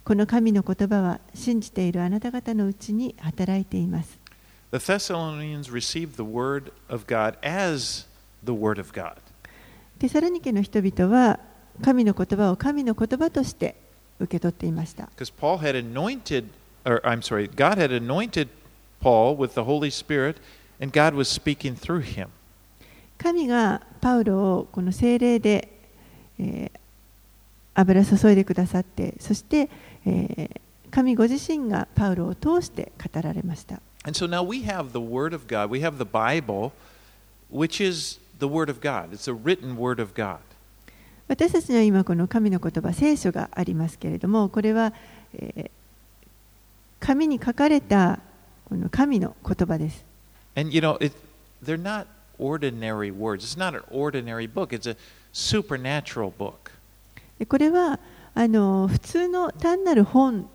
[0.05, 4.19] この神の言葉は信じているあなた方のうちに働いています。
[4.73, 8.07] The Thessalonians received the word of God as
[8.43, 9.17] the word of God.
[9.99, 11.39] テサロニケの人々は
[11.83, 13.77] 神の言葉を神の言葉として
[14.19, 15.11] 受け取っていました。
[15.17, 16.47] Because Paul had anointed,
[16.85, 18.49] or I'm sorry, God had anointed
[19.03, 20.37] Paul with the Holy Spirit,
[20.81, 22.29] and God was speaking through him.
[23.19, 25.69] 神がパウロをこの聖霊で、
[26.39, 26.79] えー、
[27.75, 29.69] 油注いでくださって、そして、
[30.07, 30.61] えー、
[30.91, 33.81] 神ご自身がパウロを通して語られました。
[34.05, 36.73] And so now we have the Word of God, we have the Bible,
[37.53, 39.13] which is the Word of God.
[39.13, 40.39] It's a written Word of God.
[41.29, 44.93] 私たちには今この神の言葉、聖書がありますけれども、これは、
[45.35, 45.71] えー、
[46.99, 48.19] 紙に書かれた
[48.91, 50.05] 神の言葉です。
[50.57, 51.15] And you know, it,
[51.65, 52.07] they're not
[52.39, 53.45] ordinary words.
[53.45, 54.75] It's not an ordinary book.
[54.75, 54.97] It's a
[55.33, 56.73] supernatural book.
[57.49, 57.99] これは
[58.35, 60.49] あの普通の単なる本、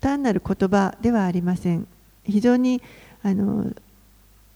[0.00, 1.86] 単なる言葉ではありません。
[2.24, 2.82] 非常に
[3.22, 3.72] あの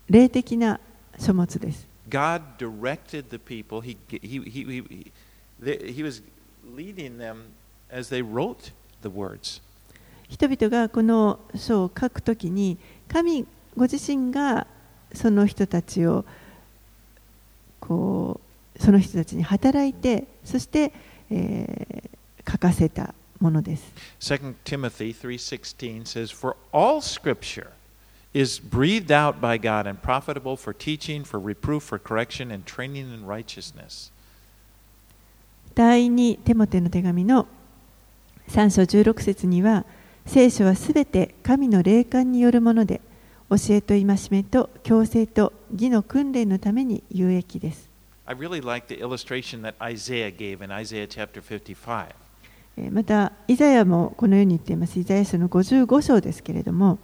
[0.09, 0.81] 霊的な
[1.19, 1.87] 書物です。
[2.09, 6.23] God directed the people, he, he, he, he, he was
[6.65, 7.55] leading them
[7.91, 8.72] as they wrote
[9.03, 9.61] the words.
[10.29, 13.47] 人々がこの書を書くときに、神
[13.77, 14.66] ご自身が
[15.12, 16.25] その人たちを
[17.81, 18.41] こ
[18.77, 20.93] うその人たちに働いて、そして
[21.31, 23.93] えー、書かせたものです。
[24.20, 27.70] 2 Timothy 3:16 says, For all scripture
[28.33, 33.12] is breathed out by God and profitable for teaching, for reproof, for correction, and training
[33.12, 34.12] in righteousness.
[35.75, 37.49] 第2テモテの手紙の
[38.49, 39.85] 3章16節には、
[40.27, 43.01] 聖書はすべて神の霊感によるもので、
[43.51, 47.89] 教えと戒めと強制と義の訓練のために有益です。
[48.27, 52.07] I really like the illustration that Isaiah gave in Isaiah chapter 55.
[52.77, 54.99] えーまた、イザヤもこのように言っています。
[54.99, 56.99] イザヤ書の55章ですけれども、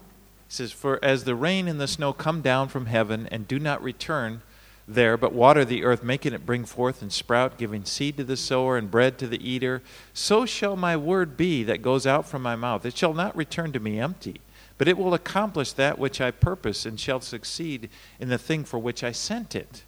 [0.49, 3.61] It says, For as the rain and the snow come down from heaven and do
[3.63, 4.41] not return
[4.90, 8.38] there, but water the earth, making it bring forth and sprout, giving seed to the
[8.38, 9.82] sower and bread to the eater,
[10.14, 12.86] so shall my word be that goes out from my mouth.
[12.86, 14.42] It shall not return to me empty,
[14.78, 17.90] but it will accomplish that which I purpose and shall succeed
[18.20, 19.84] in the thing for which I sent it.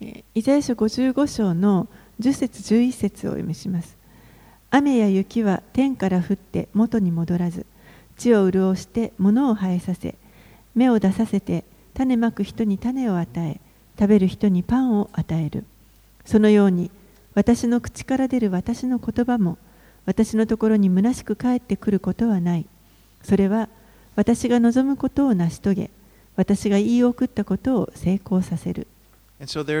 [0.00, 1.88] えーイザヤ書55章の
[2.20, 3.96] 10節11節をお読みします。
[4.70, 7.66] 雨や雪は天から降って元に戻らず、
[8.16, 10.14] 地を潤して物を生えさせ、
[10.74, 13.60] 芽を出させて種まく人に種を与え、
[13.99, 15.65] 食べる人にパンを与える。
[16.25, 16.91] そのように
[17.33, 19.57] 私の口から出る私の言葉も
[20.05, 22.65] 私のところに虚しく帰ってくることはない。
[23.23, 23.69] それは
[24.15, 25.89] 私が望むことを成し遂げ
[26.35, 28.87] 私が言い送ったことを成功させる、
[29.41, 29.73] so、で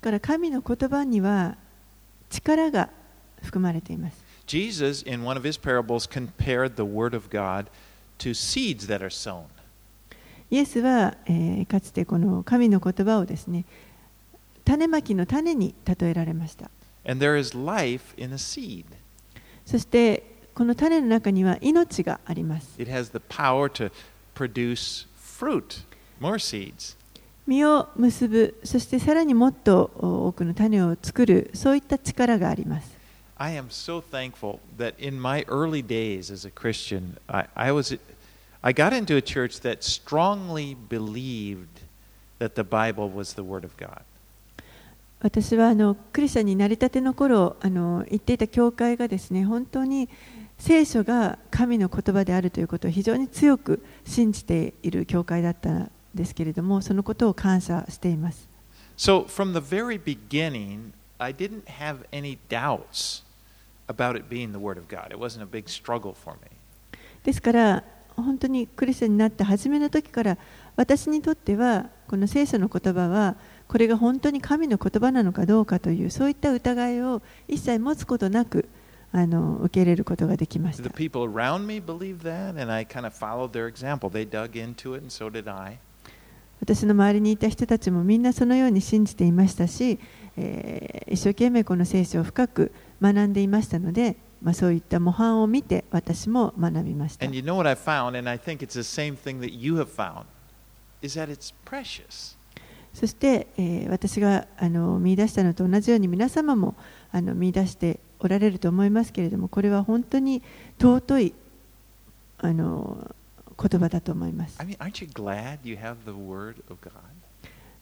[0.00, 1.56] から神の言葉には
[2.30, 2.88] 力が
[3.42, 4.24] 含まれています。
[4.46, 7.66] Jesus in one of his parables compared the word of God
[8.18, 9.44] to seeds that are sown.
[10.50, 13.64] イエスは、えーかつてこの神の言葉をですね
[14.64, 16.70] 種まきの種に例えられました。
[17.04, 18.84] And there is life in a seed.
[19.64, 20.24] そして
[20.54, 22.80] この種の中には命があります。
[22.80, 23.90] It has the power to
[24.34, 25.84] produce fruit,
[26.20, 26.96] more seeds.
[27.46, 32.98] 実を結ぶ、そしてさらにもっと多くの種を作る、そういった力があります。
[33.36, 37.98] I am so thankful that in my early days as a Christian, I, I was
[38.61, 41.81] I got into a church that strongly believed
[42.39, 44.01] that the Bible was the Word of God.
[45.21, 50.09] 私はあのクリスチャンになりたての頃あの行っていた教会がですね本当に
[50.59, 58.47] 聖書が神の言葉であるということを非常に強く信じている教会だったんですけれどもそのことを感謝しています
[58.97, 63.23] So from the very beginning, I didn't have any doubts
[63.87, 65.11] about it being the Word of God.
[65.11, 66.49] It wasn't a big struggle for me.
[67.23, 67.83] ですから
[68.22, 70.38] 本当にクリスチャンになった初めの時から
[70.76, 73.36] 私にとってはこの聖書の言葉は
[73.68, 78.68] これが本当に神の言葉なのかどうかというそういった疑いを一切持つことなく
[79.12, 84.08] あの受け入れることができました people around me believed that, and I kind of followed their example.
[84.08, 85.78] They dug into it, and so did I.
[86.60, 89.98] 私の周りにいた人たちもみんなそのように信じていましたし、
[90.36, 97.26] えー一生懸命この聖書を深く学んでいましたので、まあ、そういった模範を見て私も学びました。
[102.94, 106.74] そして、えー、私があの見出したのと同じように皆様も
[107.12, 110.42] あの見出しておられると思いますけれどもこれは本当に
[110.78, 111.34] 尊い
[112.38, 113.14] あの
[113.58, 114.58] 言葉だと思います。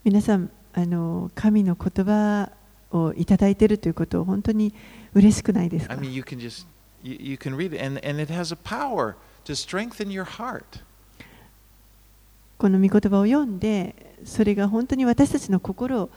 [0.04, 2.50] 皆さんあの神の言葉
[2.90, 4.74] をいただいているということを本当に
[5.14, 6.66] 嬉しくないですか？I mean, you can just,
[7.02, 10.82] you, you can read it, and, and it has a power to strengthen your heart.
[12.59, 13.94] この御言葉を読んで、
[14.24, 16.11] それが本当に私たちの心を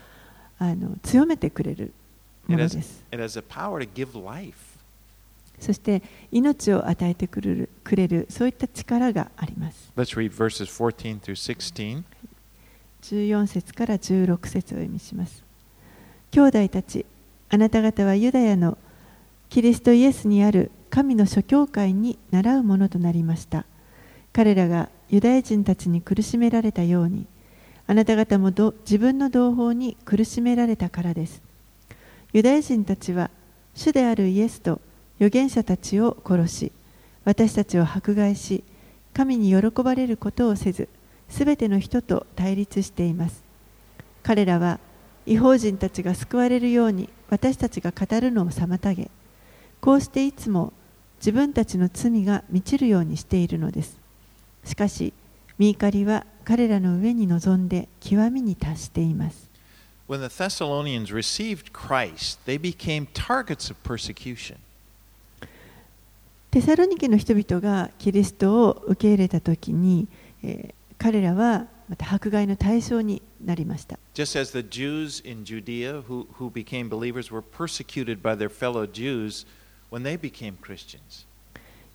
[0.57, 1.93] あの強めてくれる
[2.47, 3.03] ものです。
[5.59, 9.91] そして、命を与えてくれる、くれるそういった力があります。
[13.01, 15.43] 14節から16節を読みします。
[16.31, 17.05] 兄弟たち、
[17.53, 18.77] あなた方はユダヤの
[19.49, 23.65] キリストイエスにある神の諸教会に習うものとなりました。
[24.31, 27.25] 彼らがユダヤ人たちに苦しめられたように、
[27.87, 31.41] あなた方もど自分の同胞に苦しめられたからです。
[32.31, 33.29] ユダヤ人たちは
[33.75, 34.79] 主であるイエスと
[35.17, 36.71] 預言者たちを殺し、
[37.25, 38.63] 私たちを迫害し、
[39.13, 40.87] 神に喜ばれることをせず、
[41.27, 43.43] すべての人と対立しています。
[44.23, 44.79] 彼らは
[45.25, 49.09] 違法人たちが救われるように私たちが語るのを妨げ、
[49.79, 50.73] こうしていつも
[51.17, 53.97] 自分たちの罪が満ちるようにしているのです。
[54.65, 55.13] しかし、
[55.57, 59.49] 見怒りは彼らの上に臨んで極みに達しています。
[60.09, 64.57] When the Thessalonians received Christ, they became targets of persecution.
[66.51, 70.07] テサロニケの人々がキリストを受け入れたときに、
[70.43, 73.99] えー彼らはまた迫害の対象になりました。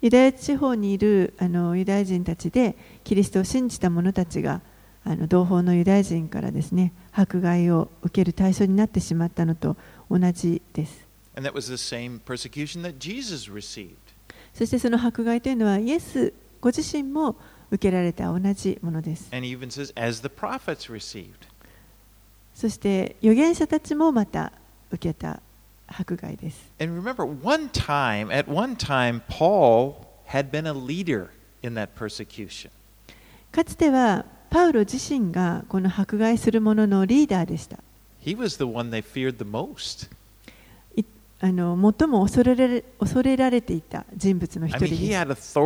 [0.03, 4.61] ユダヤ地方にいるあのユダヤ人たちでキリストを信じた者たちが
[5.03, 9.79] あの同胞のユダヤ人からですね迫害を受ける対象になってしまったのと
[10.11, 11.07] 同じです。
[14.53, 17.37] そしてその迫害というのはイエスご自身も
[17.71, 19.29] 受けられた同じものです。
[22.55, 24.53] そして、預言者たちもまた
[24.91, 25.41] 受けた
[25.87, 26.73] 迫害です。
[33.53, 37.79] かつては、パウロ自身がこの迫害する者の,のリーダーでした。
[41.39, 45.59] あの最も恐れ,れ恐れられていた人物の一人です。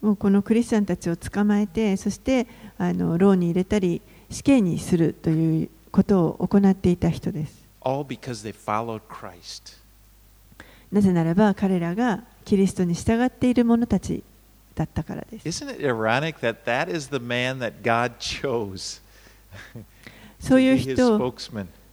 [0.00, 2.46] もうこのクリスチャンたちを捕まえて、そして、
[2.78, 4.00] あの牢に入れたり、
[4.30, 7.68] 死刑にするということを行っていた人です。
[10.92, 14.22] なぜならば、彼らがキリストに従っている者たち
[14.78, 15.48] だったからです。
[15.48, 19.02] Isn't it ironic that that is the man that God chose
[20.38, 21.34] そういう人を?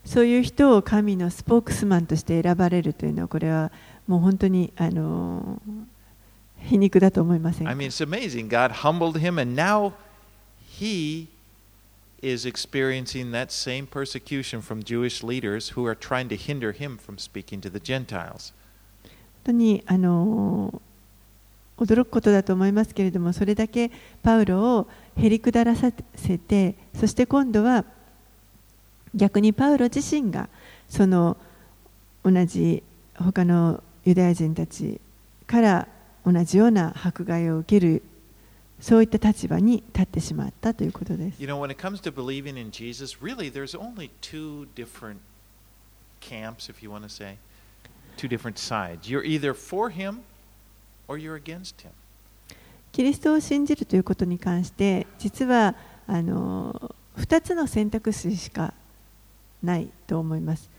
[0.05, 3.71] そういう人を神のスポークスマンとして選ばれるというのはこれは
[4.05, 5.59] もう本当にあの
[6.59, 8.47] 皮肉だと思いません I か mean, it's amazing.
[8.47, 9.93] God humbled him, and now
[10.79, 11.27] he
[12.21, 17.17] is experiencing that same persecution from Jewish leaders who are trying to hinder him from
[17.17, 18.53] speaking to the Gentiles.
[19.43, 20.81] 本当にあの
[21.77, 23.91] 驚くことだと思いますけれどもそれだけ
[24.23, 27.85] パウロをへりくだらさせてそして今度は
[29.13, 30.49] 逆にパウロ自身が
[30.89, 31.37] その
[32.23, 32.83] 同じ
[33.15, 34.99] 他のユダヤ人たち
[35.47, 35.87] から
[36.25, 38.03] 同じような迫害を受ける
[38.79, 41.41] そういった立場に立ってしまったということです。
[41.41, 45.17] You know, when it comes to believing in Jesus, really, there's only two different
[46.19, 47.37] camps, if you want to say,
[48.17, 49.09] two different sides.
[49.09, 50.23] You're either for him
[51.07, 51.89] or you're against him.
[52.91, 55.75] キリストを信じるということに関して実は
[56.07, 58.73] あの2つの選択肢しか
[59.61, 60.69] ないと思います。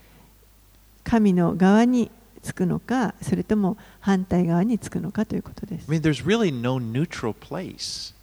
[1.04, 2.10] 神の側に
[2.42, 5.98] つくのかそれとも反対側につくのかということです I。
[5.98, 8.14] mean, there's really no neutral place.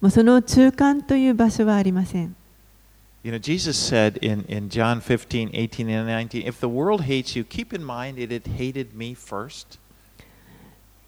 [0.00, 2.36] もうその中間という場所はありません。
[3.24, 7.44] You know, Jesus said in, in John 15, 18, and 19, if the world hates you,
[7.44, 9.78] keep in mind it had hated me first.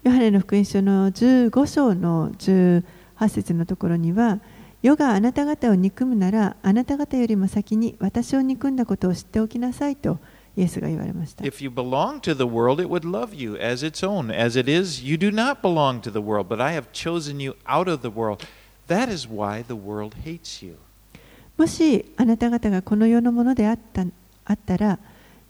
[0.05, 2.83] ヨハネの福音書の15章の18
[3.27, 4.39] 節のところには
[4.83, 10.19] 世があなた方を憎むならあなた方よりも先に私を憎んだことを知っておきなさいと
[10.55, 11.43] イエスが言われました。
[11.43, 14.31] If you belong to the world, it would love you as its own.
[14.31, 17.55] As it is, you do not belong to the world, but I have chosen you
[17.65, 18.45] out of the world.
[18.87, 20.75] That is why the world hates you.
[21.57, 24.05] もしあなた方がこの世のものであった
[24.45, 24.99] あったら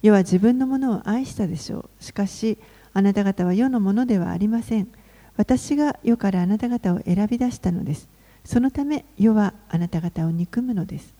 [0.01, 2.58] 世は自分のものを愛したでしょうしかし
[2.96, 4.88] あなた方は世のものではありません。
[5.36, 8.08] 私が世からあなた方を選び出したのです。
[8.46, 11.14] そのため世はあなた方を憎むのです。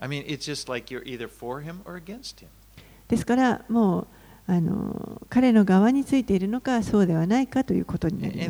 [3.10, 4.08] ですからもう
[4.48, 8.48] あの彼の側についているのかそうではないかということになります。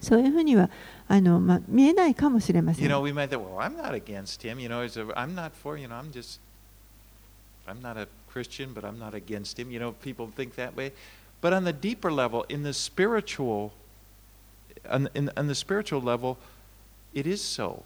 [0.00, 0.70] そういうふうには
[1.06, 2.84] あの、まあ、見えないかもしれません。
[8.32, 9.70] Christian, but I'm not against him.
[9.70, 10.92] You know, people think that way.
[11.40, 13.72] But on the deeper level, in the spiritual,
[14.88, 16.36] on, in, on the spiritual level,
[17.12, 17.82] it is so.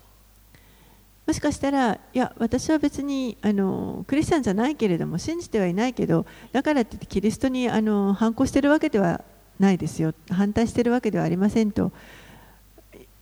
[1.27, 9.25] もしかしたら、いや、私は別にあのクリスチャンじゃないけれども、信じてはいないけど、だからってってキリストにあの反抗してるわけでは
[9.59, 11.91] ないですよ、反対してるわけではありませんと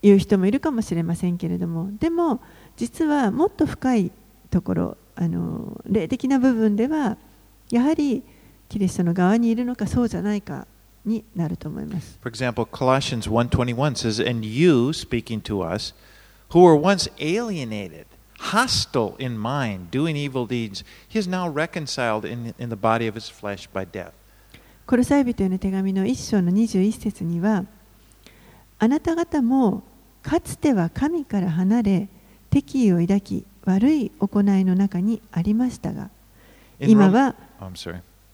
[0.02, 2.42] いう人もいるかもしれませんけれども、でも、
[2.76, 4.10] 実はもっと深い
[4.50, 7.16] ところ、あの霊的な部分では、
[7.70, 8.22] やはり
[8.68, 10.66] キリストの側にいるのか、そうじゃないか
[11.04, 12.18] になると思います。
[12.22, 15.94] For example, Colossians 1:21 says, "And you, speaking to us,
[16.50, 18.06] who were once alienated,
[18.38, 23.14] hostile in mind, doing evil deeds, he is now reconciled in, in the body of
[23.14, 24.12] his flesh by death."
[24.86, 27.64] コロサイ人への手紙の1章の21節には
[28.78, 29.82] あなた方も
[30.22, 32.08] かつては神から離れ
[32.50, 36.10] 敵意を抱き悪い行いの中にありましたが
[36.80, 37.34] 今は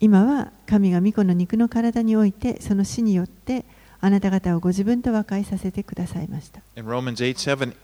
[0.00, 3.64] 今は神が御子の肉の体においてその死によって
[4.00, 6.62] あなた方をご自分と和解させてくださいました。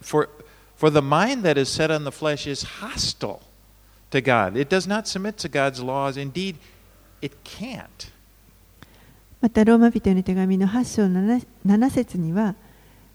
[0.01, 0.29] For
[9.41, 11.03] またローマ人の手紙の8章
[11.69, 12.55] 7, 節には、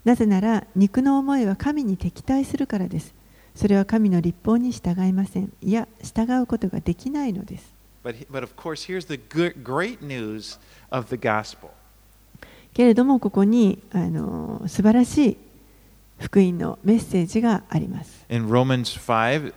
[0.05, 3.13] なぜなら肉の思いは神に敵対するからです。
[3.55, 7.71] それは神の立法に従いませんいや従うことができないのです
[8.03, 10.57] But, he- but of course, here's the good, great news
[10.89, 11.69] of the gospel.
[12.73, 15.37] けれどもここにあの素晴らしい
[16.19, 18.25] 福音のメッセージがあります。
[18.29, 19.53] In Romans 5, uh,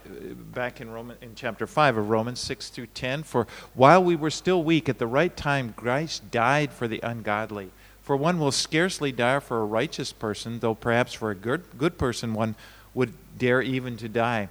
[0.52, 4.30] back in, Roman, in chapter 5 of Romans 6 through 10, for while we were
[4.30, 7.70] still weak, at the right time, Christ died for the ungodly.
[8.02, 11.96] For one will scarcely die for a righteous person, though perhaps for a good, good
[11.96, 12.56] person one
[12.94, 14.48] would dare even to die.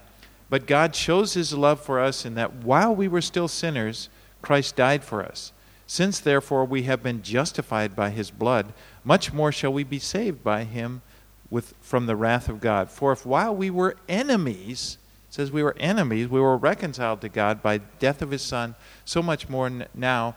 [0.49, 4.09] But God shows his love for us in that while we were still sinners,
[4.41, 5.51] Christ died for us.
[5.87, 8.73] Since therefore we have been justified by his blood,
[9.03, 11.01] much more shall we be saved by him
[11.49, 12.89] with, from the wrath of God.
[12.89, 14.97] For if while we were enemies,
[15.29, 18.75] says we were enemies, we were reconciled to God by death of his Son,
[19.05, 20.35] so much more now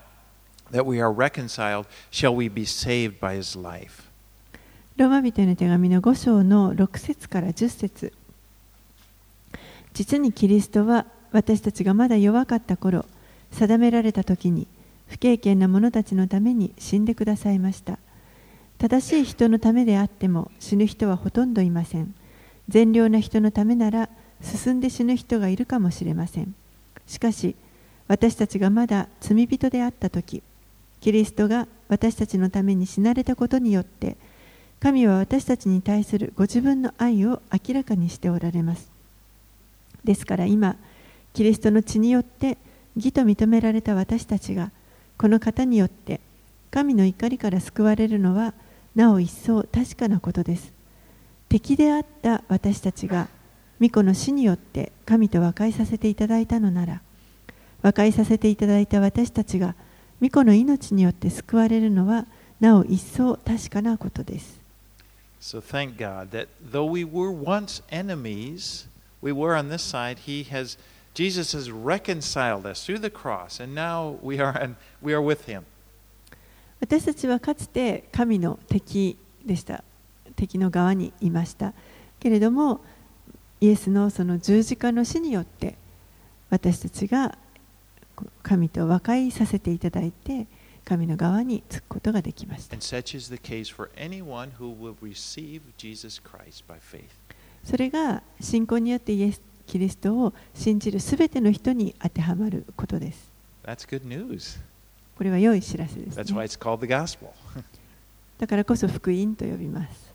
[0.71, 4.06] that we are reconciled, shall we be saved by his life.
[4.97, 8.15] ローマ人への手紙の5章の6節から10節。
[9.93, 13.05] 実にキリストは私たちがまだ弱かった頃
[13.51, 14.67] 定められた時に
[15.07, 17.99] 不経験な者たちのために死んでくださいました。
[18.79, 22.15] 正しい人のためであっても死ぬ人はほとんどいません。
[22.71, 24.09] 善良な人のためなら
[24.41, 26.55] 進んで死ぬ人がいるかもしれません。
[27.07, 27.55] しかし
[28.09, 30.43] 私たちがまだ罪人であった時
[31.03, 34.17] キリストが私たちのために死なれたことによって
[34.81, 38.91] 神は私たちに対するご自分の愛を明らかにしておられます。
[40.05, 40.77] ですから今
[41.33, 42.59] キリストの血によって
[42.97, 44.71] 義と認められた私たちが
[45.19, 46.21] この方によって
[46.71, 48.55] 神の怒りから救われるのは
[48.95, 50.73] なお一層確かなことです。
[51.49, 53.29] 敵であった私たちが
[53.81, 57.01] 御子の死によって神と和解させていただいたのなら
[57.83, 59.75] 和解させていただいた私たちが
[60.21, 62.27] 御子の命によって救われるのは
[62.59, 64.66] なお一層確かなことです。
[65.47, 68.89] So thank God that though we were once enemies,
[69.21, 70.77] we were on this side, he has
[71.15, 75.47] Jesus has reconciled us through the cross, and now we are and we are with
[75.47, 75.65] him.
[76.81, 79.85] 私たちはかつて神の敵でした
[80.35, 81.75] 敵の側にいました
[82.19, 82.81] けれども
[83.61, 85.77] イエスのその十字架の死によって
[86.51, 87.39] 私たちが
[88.43, 90.49] 神と和解させていただいて
[90.87, 92.69] 神の側につくことができまし。
[97.65, 103.33] それが信仰によってイエス・キリストを信じるすべての人に当てはまることです。
[105.17, 106.17] これは良い知らせです、
[108.39, 110.13] だからこそ福音と呼びます。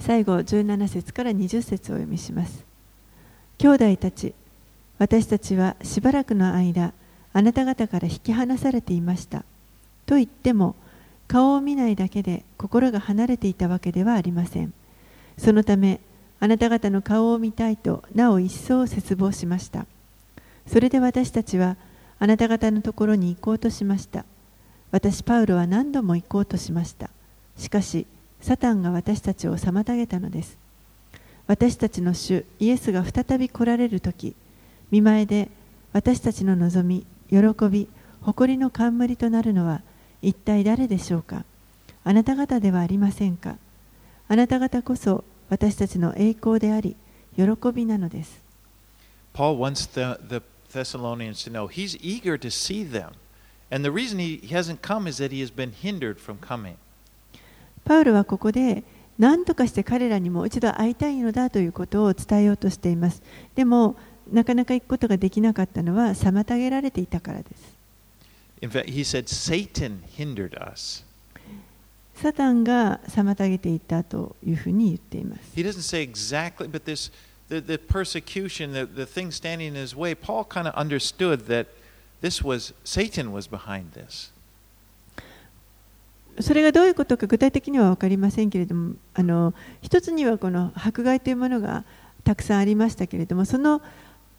[0.00, 2.64] 最後、17節から20節を読みします。
[3.58, 4.34] 兄弟たち、
[4.98, 6.92] 私たちはしばらくの間、
[7.34, 9.44] あなた方から引き離されていました。
[10.06, 10.76] と言っても
[11.26, 14.72] 顔を見ないだけで心が離れていたわけではありません。
[15.36, 16.00] そのため
[16.38, 19.86] あなた方の顔を見たいとなお一層切望しました。
[20.66, 21.76] それで私たちは
[22.20, 24.24] あなた方のところに行こうとしました。
[24.92, 27.10] 私パウロは何度も行こうとしました。
[27.58, 28.06] しかし
[28.40, 30.56] サタンが私たちを妨げたのです。
[31.48, 34.36] 私たちの主イエスが再び来られる時
[34.92, 35.50] 見前で
[35.92, 37.38] 私たちの望み喜
[37.70, 37.88] び
[38.22, 39.82] 誇りの冠となるのは
[40.22, 41.44] 一体誰でしょうか
[42.04, 43.56] あなた方ではありませんか
[44.28, 46.96] あなた方こそ私たちの栄光であり
[47.36, 48.42] 喜びなのです
[49.34, 53.12] Paul wants the, the Thessalonians to know he's eager to see them.
[53.70, 56.76] And the reason he, hasn't come is that he has been hindered from coming.
[57.84, 58.84] パウロはここで
[59.18, 63.22] 何とかして彼らにもう一度会いたいのだということを伝えようとしています
[63.54, 63.96] でも
[64.32, 67.74] なかなか行くことができなかったのは妨げられていたからです
[68.62, 71.04] In fact, he said Satan hindered us.
[72.14, 77.10] サタンが妨げていたというふうに言っています He doesn't say exactly, but this
[77.48, 81.66] the, the persecution, the, the thing standing in his way, Paul kind of understood that
[82.20, 84.32] this was Satan was behind this.
[86.40, 91.84] それがどういうことか具体的には分かりませんけれどもあの一つにはこの迫害というものが
[92.24, 93.80] たくさんありましたけれどもその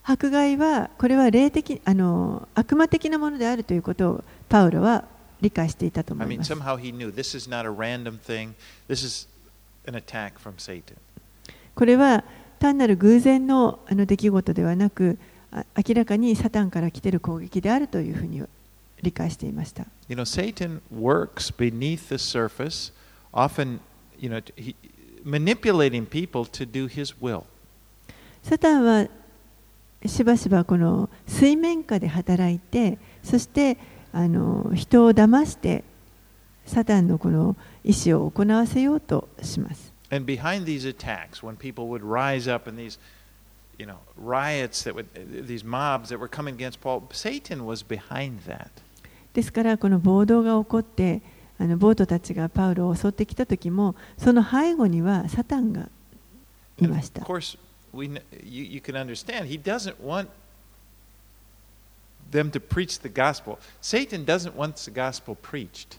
[0.08, 5.04] 迫害はこれは霊的あの悪魔的なものであるということをパウロは
[5.40, 6.54] 理解していたと思います。
[11.74, 12.24] これは
[12.58, 15.18] 単なる偶然の,あの出来事ではなく
[15.52, 18.44] 明らかにサタンから来ている攻撃であるというふうに
[19.02, 19.86] 理解していました。
[20.08, 22.92] You know, Satan works beneath the surface,
[23.32, 23.80] often
[24.20, 24.40] you know,
[25.24, 27.42] manipulating people to do his will.
[28.44, 29.08] サタンは
[30.08, 33.78] しばしばこの水面下で働いてそして
[34.12, 35.84] あの人を騙して
[36.64, 39.92] サタンのこの意思を行わせようとします。
[40.10, 42.98] And behind these attacks, when people would rise up in these,
[43.78, 45.06] you know, riots that would,
[45.46, 48.70] these mobs that were coming against Paul, Satan was behind that.
[49.34, 51.20] ですからこの暴動が起こって
[51.58, 55.88] あの暴徒たちがパウロを襲ってきた時もその背後にはサタンが
[56.80, 57.30] いました of。
[57.30, 57.58] course,
[57.95, 60.29] we, kn- you, you can understand he doesn't want
[62.31, 63.59] them to preach the gospel.
[63.81, 65.97] Satan doesn't want the gospel preached.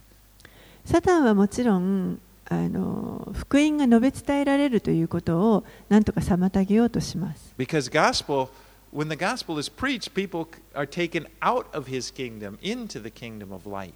[0.85, 7.55] サタンはもちろんあの福音が述べ伝えられるということを何とか妨げようとします。
[7.57, 8.49] Because gospel,
[8.93, 13.53] when the gospel is preached, people are taken out of his kingdom into the kingdom
[13.53, 13.93] of light.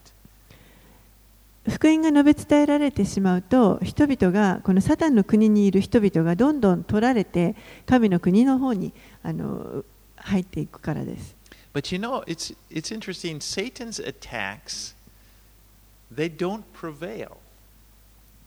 [1.69, 7.55] 福音が述べ伝えられてしまうと人々がこのサタンの国にいる人々がどんどん取られて
[7.85, 9.83] 神の国の方にあの
[10.15, 11.35] 入っていくからです。
[11.73, 13.39] But you know, it's, it's interesting.
[13.39, 14.95] Satan's attacks,
[16.13, 17.37] they don't prevail.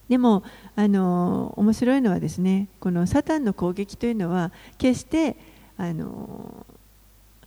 [0.09, 0.43] でも
[0.77, 5.37] あの面白いのはですねこのサタンの攻撃というのは決して
[5.79, 6.67] あの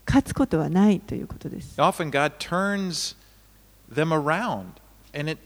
[0.08, 1.80] 勝つことはないということです。
[1.80, 3.16] Often God turns
[3.94, 4.66] them around,
[5.14, 5.40] and it,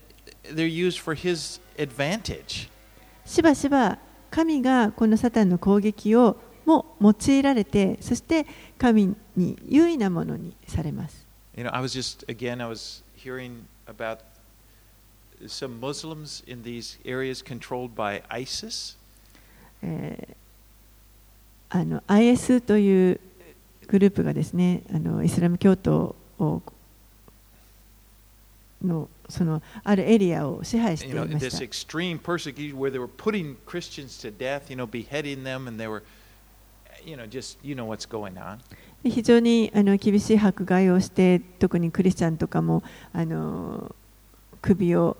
[3.25, 3.97] しばしば
[4.29, 8.45] 神がこのサタンの攻撃をも用いられてそして
[8.77, 11.25] 神に優位なものにされます。
[22.07, 23.19] IS という
[23.87, 26.61] グループがですねあのイスラム教徒を
[28.83, 31.37] のそのあるエリアを支配していました。
[39.03, 43.95] 非常にあの厳しい迫害をして、特にクリスチャンとかもあの
[44.61, 45.17] 首を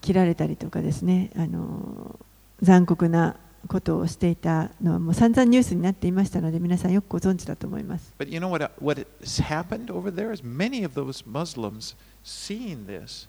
[0.00, 2.18] 切られたりとかですね、あの
[2.62, 3.36] 残酷な。
[3.68, 8.12] ことをしていたのはもう散々ニュースになっていましたので皆さんよくご存知だと思います。
[8.18, 11.94] But you know what, what has happened over there is many of those Muslims
[12.24, 13.28] seeing this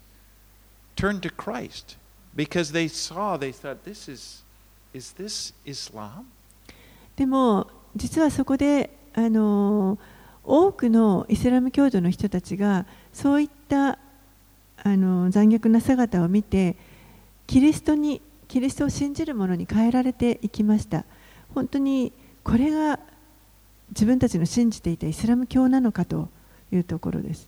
[0.95, 1.97] turned to Christ
[2.35, 4.43] because they saw, they thought, this is,
[4.93, 6.25] is this Islam?
[7.15, 9.99] でも実はそこであの
[10.43, 13.99] 多くのイスラム教徒の人たちがそういった
[14.83, 16.75] あの残虐な姿を見て
[17.45, 18.21] キリストに
[18.51, 21.05] キリストを信じる者に変えられていきました。
[21.55, 22.11] 本当に
[22.43, 22.99] これが
[23.91, 26.27] 自分たちの信じていたイスラム教なのかと
[26.69, 27.47] いうところです。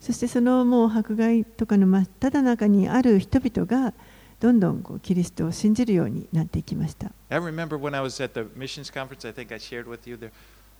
[0.00, 3.92] そしてそのもう迫害とかの真っただ中にある人々が
[4.38, 7.10] どんどんキリストを信じるようになっていきました。
[7.28, 10.30] I remember when I was at the missions conference, I think I shared with you there.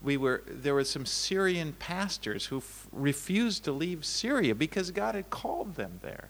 [0.05, 5.31] We were there were some Syrian pastors who refused to leave Syria because God had
[5.31, 6.29] called them there.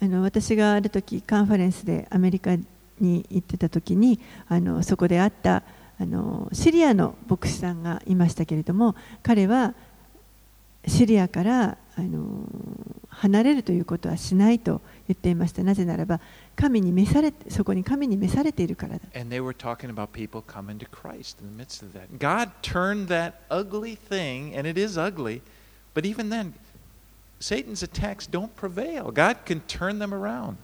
[0.00, 2.56] あの私がある時カンファレンスでアメリカ
[3.00, 4.18] に行ってた時に
[4.48, 5.62] あのそこで会った
[6.00, 9.74] あのシリアの牧師さんがいましたけれども彼は
[10.88, 12.44] シリアからあの
[13.08, 16.20] 離れるということはしないと言っていましたなぜならば
[16.56, 22.18] 神に召されてそこに神に召されているからだ And they were talking about people coming to Christ in the midst of that.
[22.18, 25.42] God turned that ugly thing, and it is ugly,
[25.94, 26.54] but even then,
[27.40, 29.10] Satan's attacks don't prevail.
[29.12, 30.56] God can turn them around.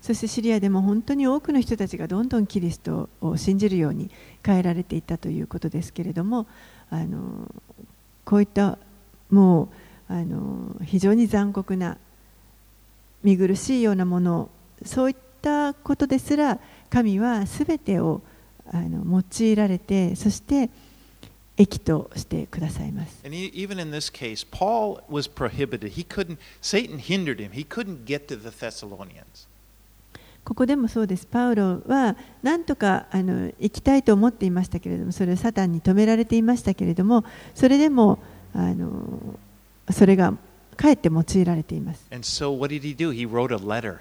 [0.00, 4.10] そしてシリアでも本当に多くの人たちがどんどんキリストを信じるように
[4.44, 6.48] 変えられていったということですけれども
[6.90, 7.48] あの
[8.24, 8.78] こういった
[9.30, 9.68] も
[10.08, 11.98] うあの非常に残酷な
[13.22, 14.50] 見苦しいようなもの
[14.84, 15.31] そういった
[15.82, 16.58] ことですら
[16.90, 18.22] 神は全てを
[18.72, 19.04] あの
[19.40, 20.70] 用いられてそして
[21.56, 23.20] 益としてくださいます。
[23.24, 25.92] And e- even in this case, Paul was prohibited.
[25.92, 27.50] He couldn't, Satan hindered him.
[27.52, 29.48] He couldn't get to the Thessalonians.
[30.44, 31.26] ここでもそうです。
[31.26, 37.24] パウロは何とかあの行きたいと思っていましたけれども、それをサタンに止められていましたけれども、
[37.54, 38.18] それでも
[38.54, 39.38] あの
[39.90, 40.34] それが
[40.76, 42.06] かえって用いられています。
[42.10, 43.12] And so what did he do?
[43.12, 43.98] He wrote a letter.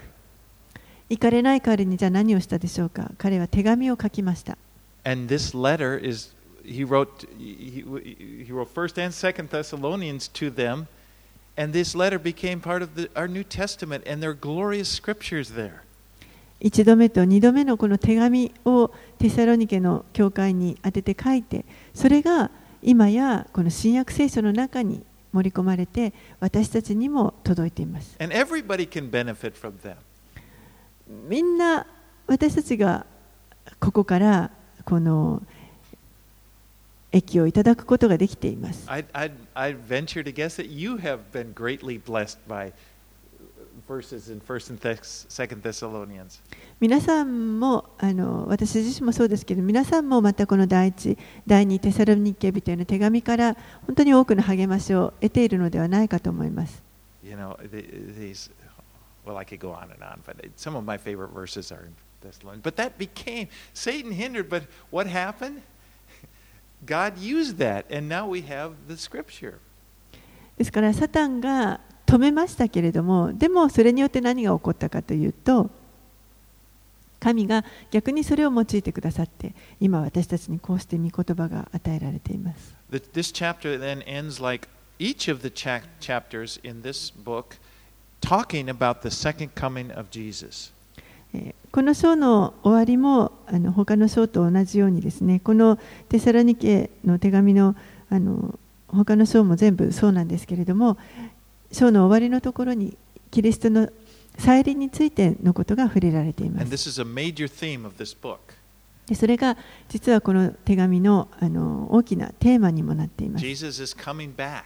[1.12, 3.12] 行かれない代わりにじゃあ何をしたでしょうか。
[3.18, 4.58] 彼は手紙を書きました。
[5.04, 6.34] And this letter is,
[6.64, 7.84] he wrote, he,
[8.46, 10.88] he wrote First and Second Thessalonians to them,
[11.58, 15.54] and this letter became part of the, our New Testament, and there are glorious scriptures
[15.54, 15.82] there.
[16.62, 18.90] 一度目と二度目のこの手紙を
[19.20, 22.52] テサロニケの教会に当てて書いて、それが
[22.82, 25.04] 今やこの新約聖書の中に
[25.34, 28.16] 盛り込まれて、私たちにも届いています。
[28.18, 29.96] And everybody can benefit from them.
[31.28, 31.86] みんな
[32.28, 33.06] 私たちが
[33.80, 34.52] ここから
[34.86, 35.42] この
[37.12, 38.90] 駅をいただくことができています。
[46.80, 56.82] 皆さんもあの私自身もそうですけど皆さんもまたこの第一第二テサロニケビというの手紙から本当に多くの励ましを得ているのではないかと思います。
[59.31, 62.63] well, I could go on and on, but some of my favorite verses are in Thessalonians.
[62.63, 65.63] But that became, Satan hindered, but what happened?
[66.87, 69.59] God used that, and now we have the scripture.
[70.57, 75.69] ですからサタンが止めましたけれどもでもそれによって何が起こったかというと
[77.21, 84.67] 神が逆にそれを用いてくださって今私たちにこうして御言葉が与えられています Th- This chapter then ends like
[84.99, 87.57] each of the cha- chapters in this book
[88.22, 90.72] talking about the second coming of Jesus.
[91.34, 97.78] えーこの章の終わりもあの他の章と同じようにですねこのテサロニケの手紙の
[98.10, 98.60] あの
[98.90, 100.98] 他の章も全部そうなんですけれども
[101.72, 102.98] 章の終わりのところに
[103.32, 103.90] キリストの
[104.38, 108.38] 再臨についてのことが触れられていま And す this is a major theme of this book.
[109.08, 109.56] でそれが
[109.88, 114.64] 実はこの手紙のあの大きなテーマにもなっています Jesus is coming back.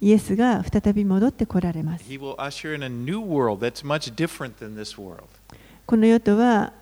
[0.00, 5.24] イエスが再び戻ってこられます He will usher in a new world that's much different than this world.
[5.86, 6.72] この世とは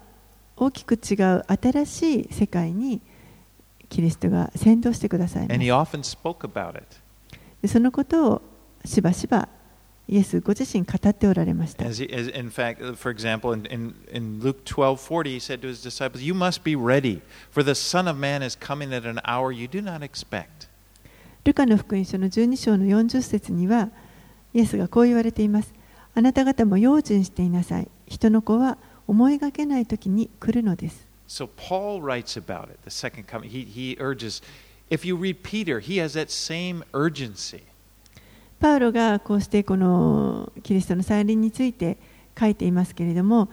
[0.57, 3.01] 大きく違う新しい世界に
[3.89, 5.49] キリストが先導してください
[7.69, 8.43] そのことを
[8.85, 9.49] しばしば
[10.09, 11.87] イエスご自身語っておられました。
[11.87, 15.81] As as, in fact, uh, for example, in, in, in Luke 12:40, he said to his
[15.81, 17.21] disciples, "You must be ready,
[17.53, 20.67] for the Son of Man is coming at an hour you do not expect."
[21.45, 23.91] ルカの福音書の12章の40節には、
[24.55, 25.75] イエスがこう言われています。
[26.15, 27.89] あなた方も用心していなさい。
[28.07, 28.79] 人の子は
[29.09, 31.09] 思いがけない時に来るのです。
[31.27, 33.51] So Paul writes about it, the second coming.
[33.51, 34.43] He, he urges,
[34.91, 37.63] if you read Peter, he has that same urgency.
[38.61, 41.99] パウロがこうしてこのキリストの再臨について
[42.39, 43.49] 書いていますけれども、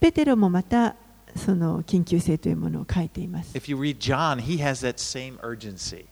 [0.00, 0.96] ペテロもまた
[1.36, 3.54] その緊急性というものを書いています。
[3.54, 6.06] If you read John, he has that same urgency.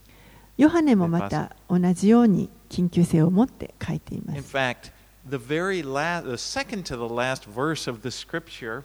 [0.56, 4.56] ヨハネもまた同じように緊急性を持って書いていま In す。
[4.56, 4.90] fact,
[5.28, 8.82] the very last, the second to the last verse of the scripture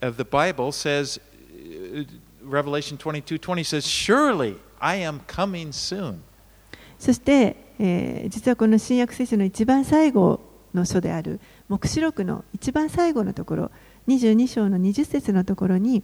[0.00, 2.04] of the Bible says, uh,
[2.42, 6.20] Revelation 22 20 says, Surely I am coming soon.
[6.98, 10.40] そして、えー実はこの新約聖書の一番最後
[10.74, 13.70] の書である黙示録の一番最後のところ
[14.08, 16.02] 22章の20節のところに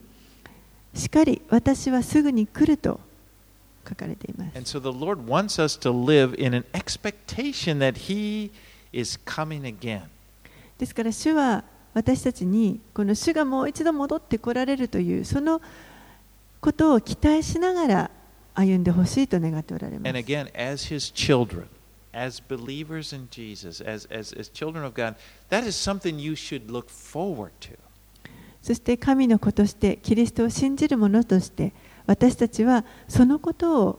[0.95, 3.01] しかり私はすぐに来ると
[3.89, 8.51] 書かれています And so the Lord wants us to live in an expectation that He
[8.93, 10.03] is coming again.
[10.79, 11.65] ですから主は
[11.95, 15.61] 私たちにこの主がもう一度戻ってこられるというその
[16.61, 18.11] ことを期待しながら
[18.55, 21.67] 歩んでほしいと願っておられま And す again, as His children,
[22.13, 25.17] as believers in Jesus, as, as, as children of God,
[25.51, 27.77] that is something you should look forward to.
[28.63, 31.73] そして神の子としてキリストを信じる者として
[32.07, 33.99] 私たちはそのことを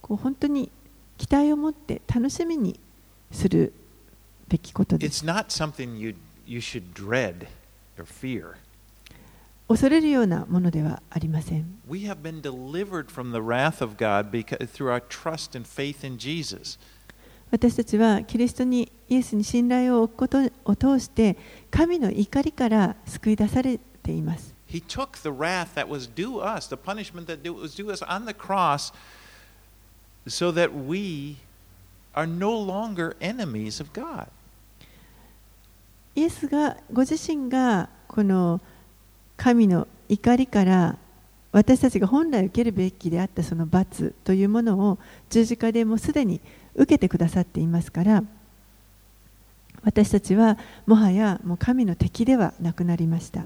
[0.00, 0.70] こう本当に
[1.16, 2.78] 期待を持って楽しみに
[3.30, 3.72] する
[4.48, 5.24] べきことです。
[9.66, 11.78] 恐れるようなものではありません。
[17.50, 21.36] 私たちはキリストにイエスに信頼を置くことを通して
[21.70, 24.53] 神の怒りから救い出されています。
[24.74, 28.34] He took the wrath that was due us, the punishment that was due us on the
[28.34, 28.90] cross,
[30.26, 31.36] so that we
[32.12, 34.26] are no longer enemies of God.
[36.16, 38.60] イエスがご自身がこの
[39.36, 40.98] 神の怒りから
[41.52, 44.98] 私たちが本来受けるべきであったその罰というものを
[45.30, 46.40] 十字架でもうすでに
[46.74, 48.24] 受けてくださっていますから
[49.84, 53.42] 私たちはもはやもう神の敵ではなくなりました。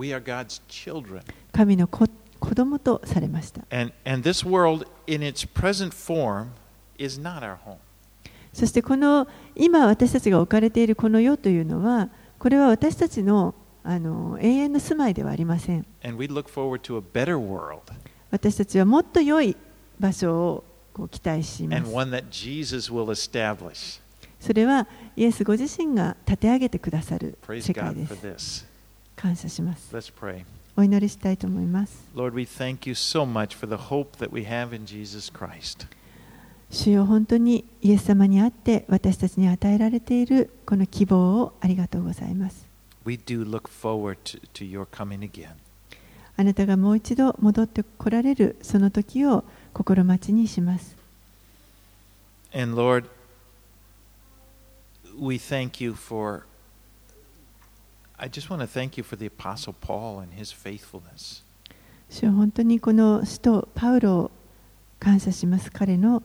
[1.52, 2.06] 神の子,
[2.38, 3.62] 子供とされました。
[8.52, 12.08] そしてこの今私たちが置かれているこの世というのは
[12.38, 15.84] これは私たちの,あの永遠の住まいではありません。
[18.30, 19.56] 私たちはもっと良い
[19.98, 20.64] 場所を
[20.94, 21.82] こう期待します。
[24.40, 24.86] それは
[25.16, 28.06] イエスご自身が立て上げてくださる世界で
[28.38, 28.66] す.
[29.16, 30.44] 感謝します Let's pray.
[30.76, 35.32] お祈りしたいと思います Lord, we thank you so much for the hope that we have in Jesus
[35.32, 35.86] Christ.
[36.70, 42.66] 主よ本当にイエス様にあって私たちに与えられているこの希望をありがとうございます
[43.06, 45.48] We do look forward to, to your coming again.
[46.36, 50.94] あなたがもう一度戻ってこられるその時を心待ちにします
[52.54, 53.06] And Lord,
[55.17, 56.45] we thank you for.
[58.17, 61.43] I just want to thank you for the Apostle Paul and his faithfulness.
[62.09, 64.31] 主よ本当にこの使徒パウロを
[64.99, 66.21] 感謝します彼の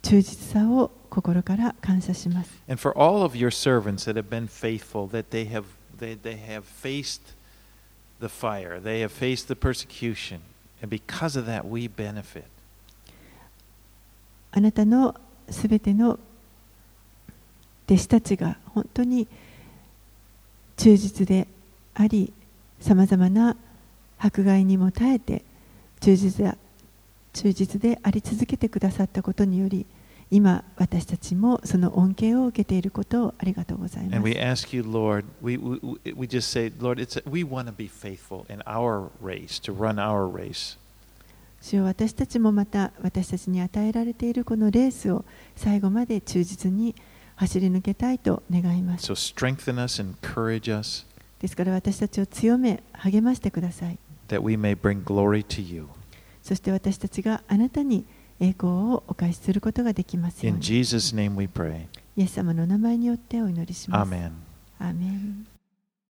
[0.00, 5.64] 忠実さを心から感謝します And for all of your servants that have been faithful, that they have,
[5.98, 7.34] they, they have faced
[8.20, 10.40] the fire, they have faced the persecution,
[10.80, 12.44] and because of that, we benefit.
[14.52, 15.14] あなたの
[15.50, 16.18] すべての
[17.91, 19.27] 弟子たちが本当に
[20.77, 21.45] 忠実で
[21.93, 22.31] あり、
[22.79, 23.57] さまざまな
[24.17, 25.43] 迫害にも耐えて
[25.99, 26.57] 忠実で
[27.33, 29.85] 忠実であり続けてくださったことにより、
[30.31, 34.39] 今私たちもその恩恵を受けていることをありがとうございま And we す。
[34.39, 38.61] ask you, Lord, we, we, we just say, Lord, it's we want to be faithful in
[38.65, 40.77] our race, to run our race.
[41.61, 45.25] 主よ私たちもまた私たちに与えられているこのレースを
[45.57, 46.95] 最後まで忠実に
[47.41, 49.11] 走り抜けたいと願います。
[49.11, 51.07] So strengthen us, encourage us,
[51.39, 53.97] ですから私たちを強め励ましてください。
[54.27, 55.87] that we may bring glory to you.
[56.43, 58.05] そして私たちがあなたに
[58.39, 60.63] 栄光をお返しすることができますよう In に。
[60.63, 61.87] Jesus' name we pray.
[62.15, 64.11] イエス様のお名前によってお祈りします。
[64.11, 64.31] Amen.
[64.77, 65.47] アーメン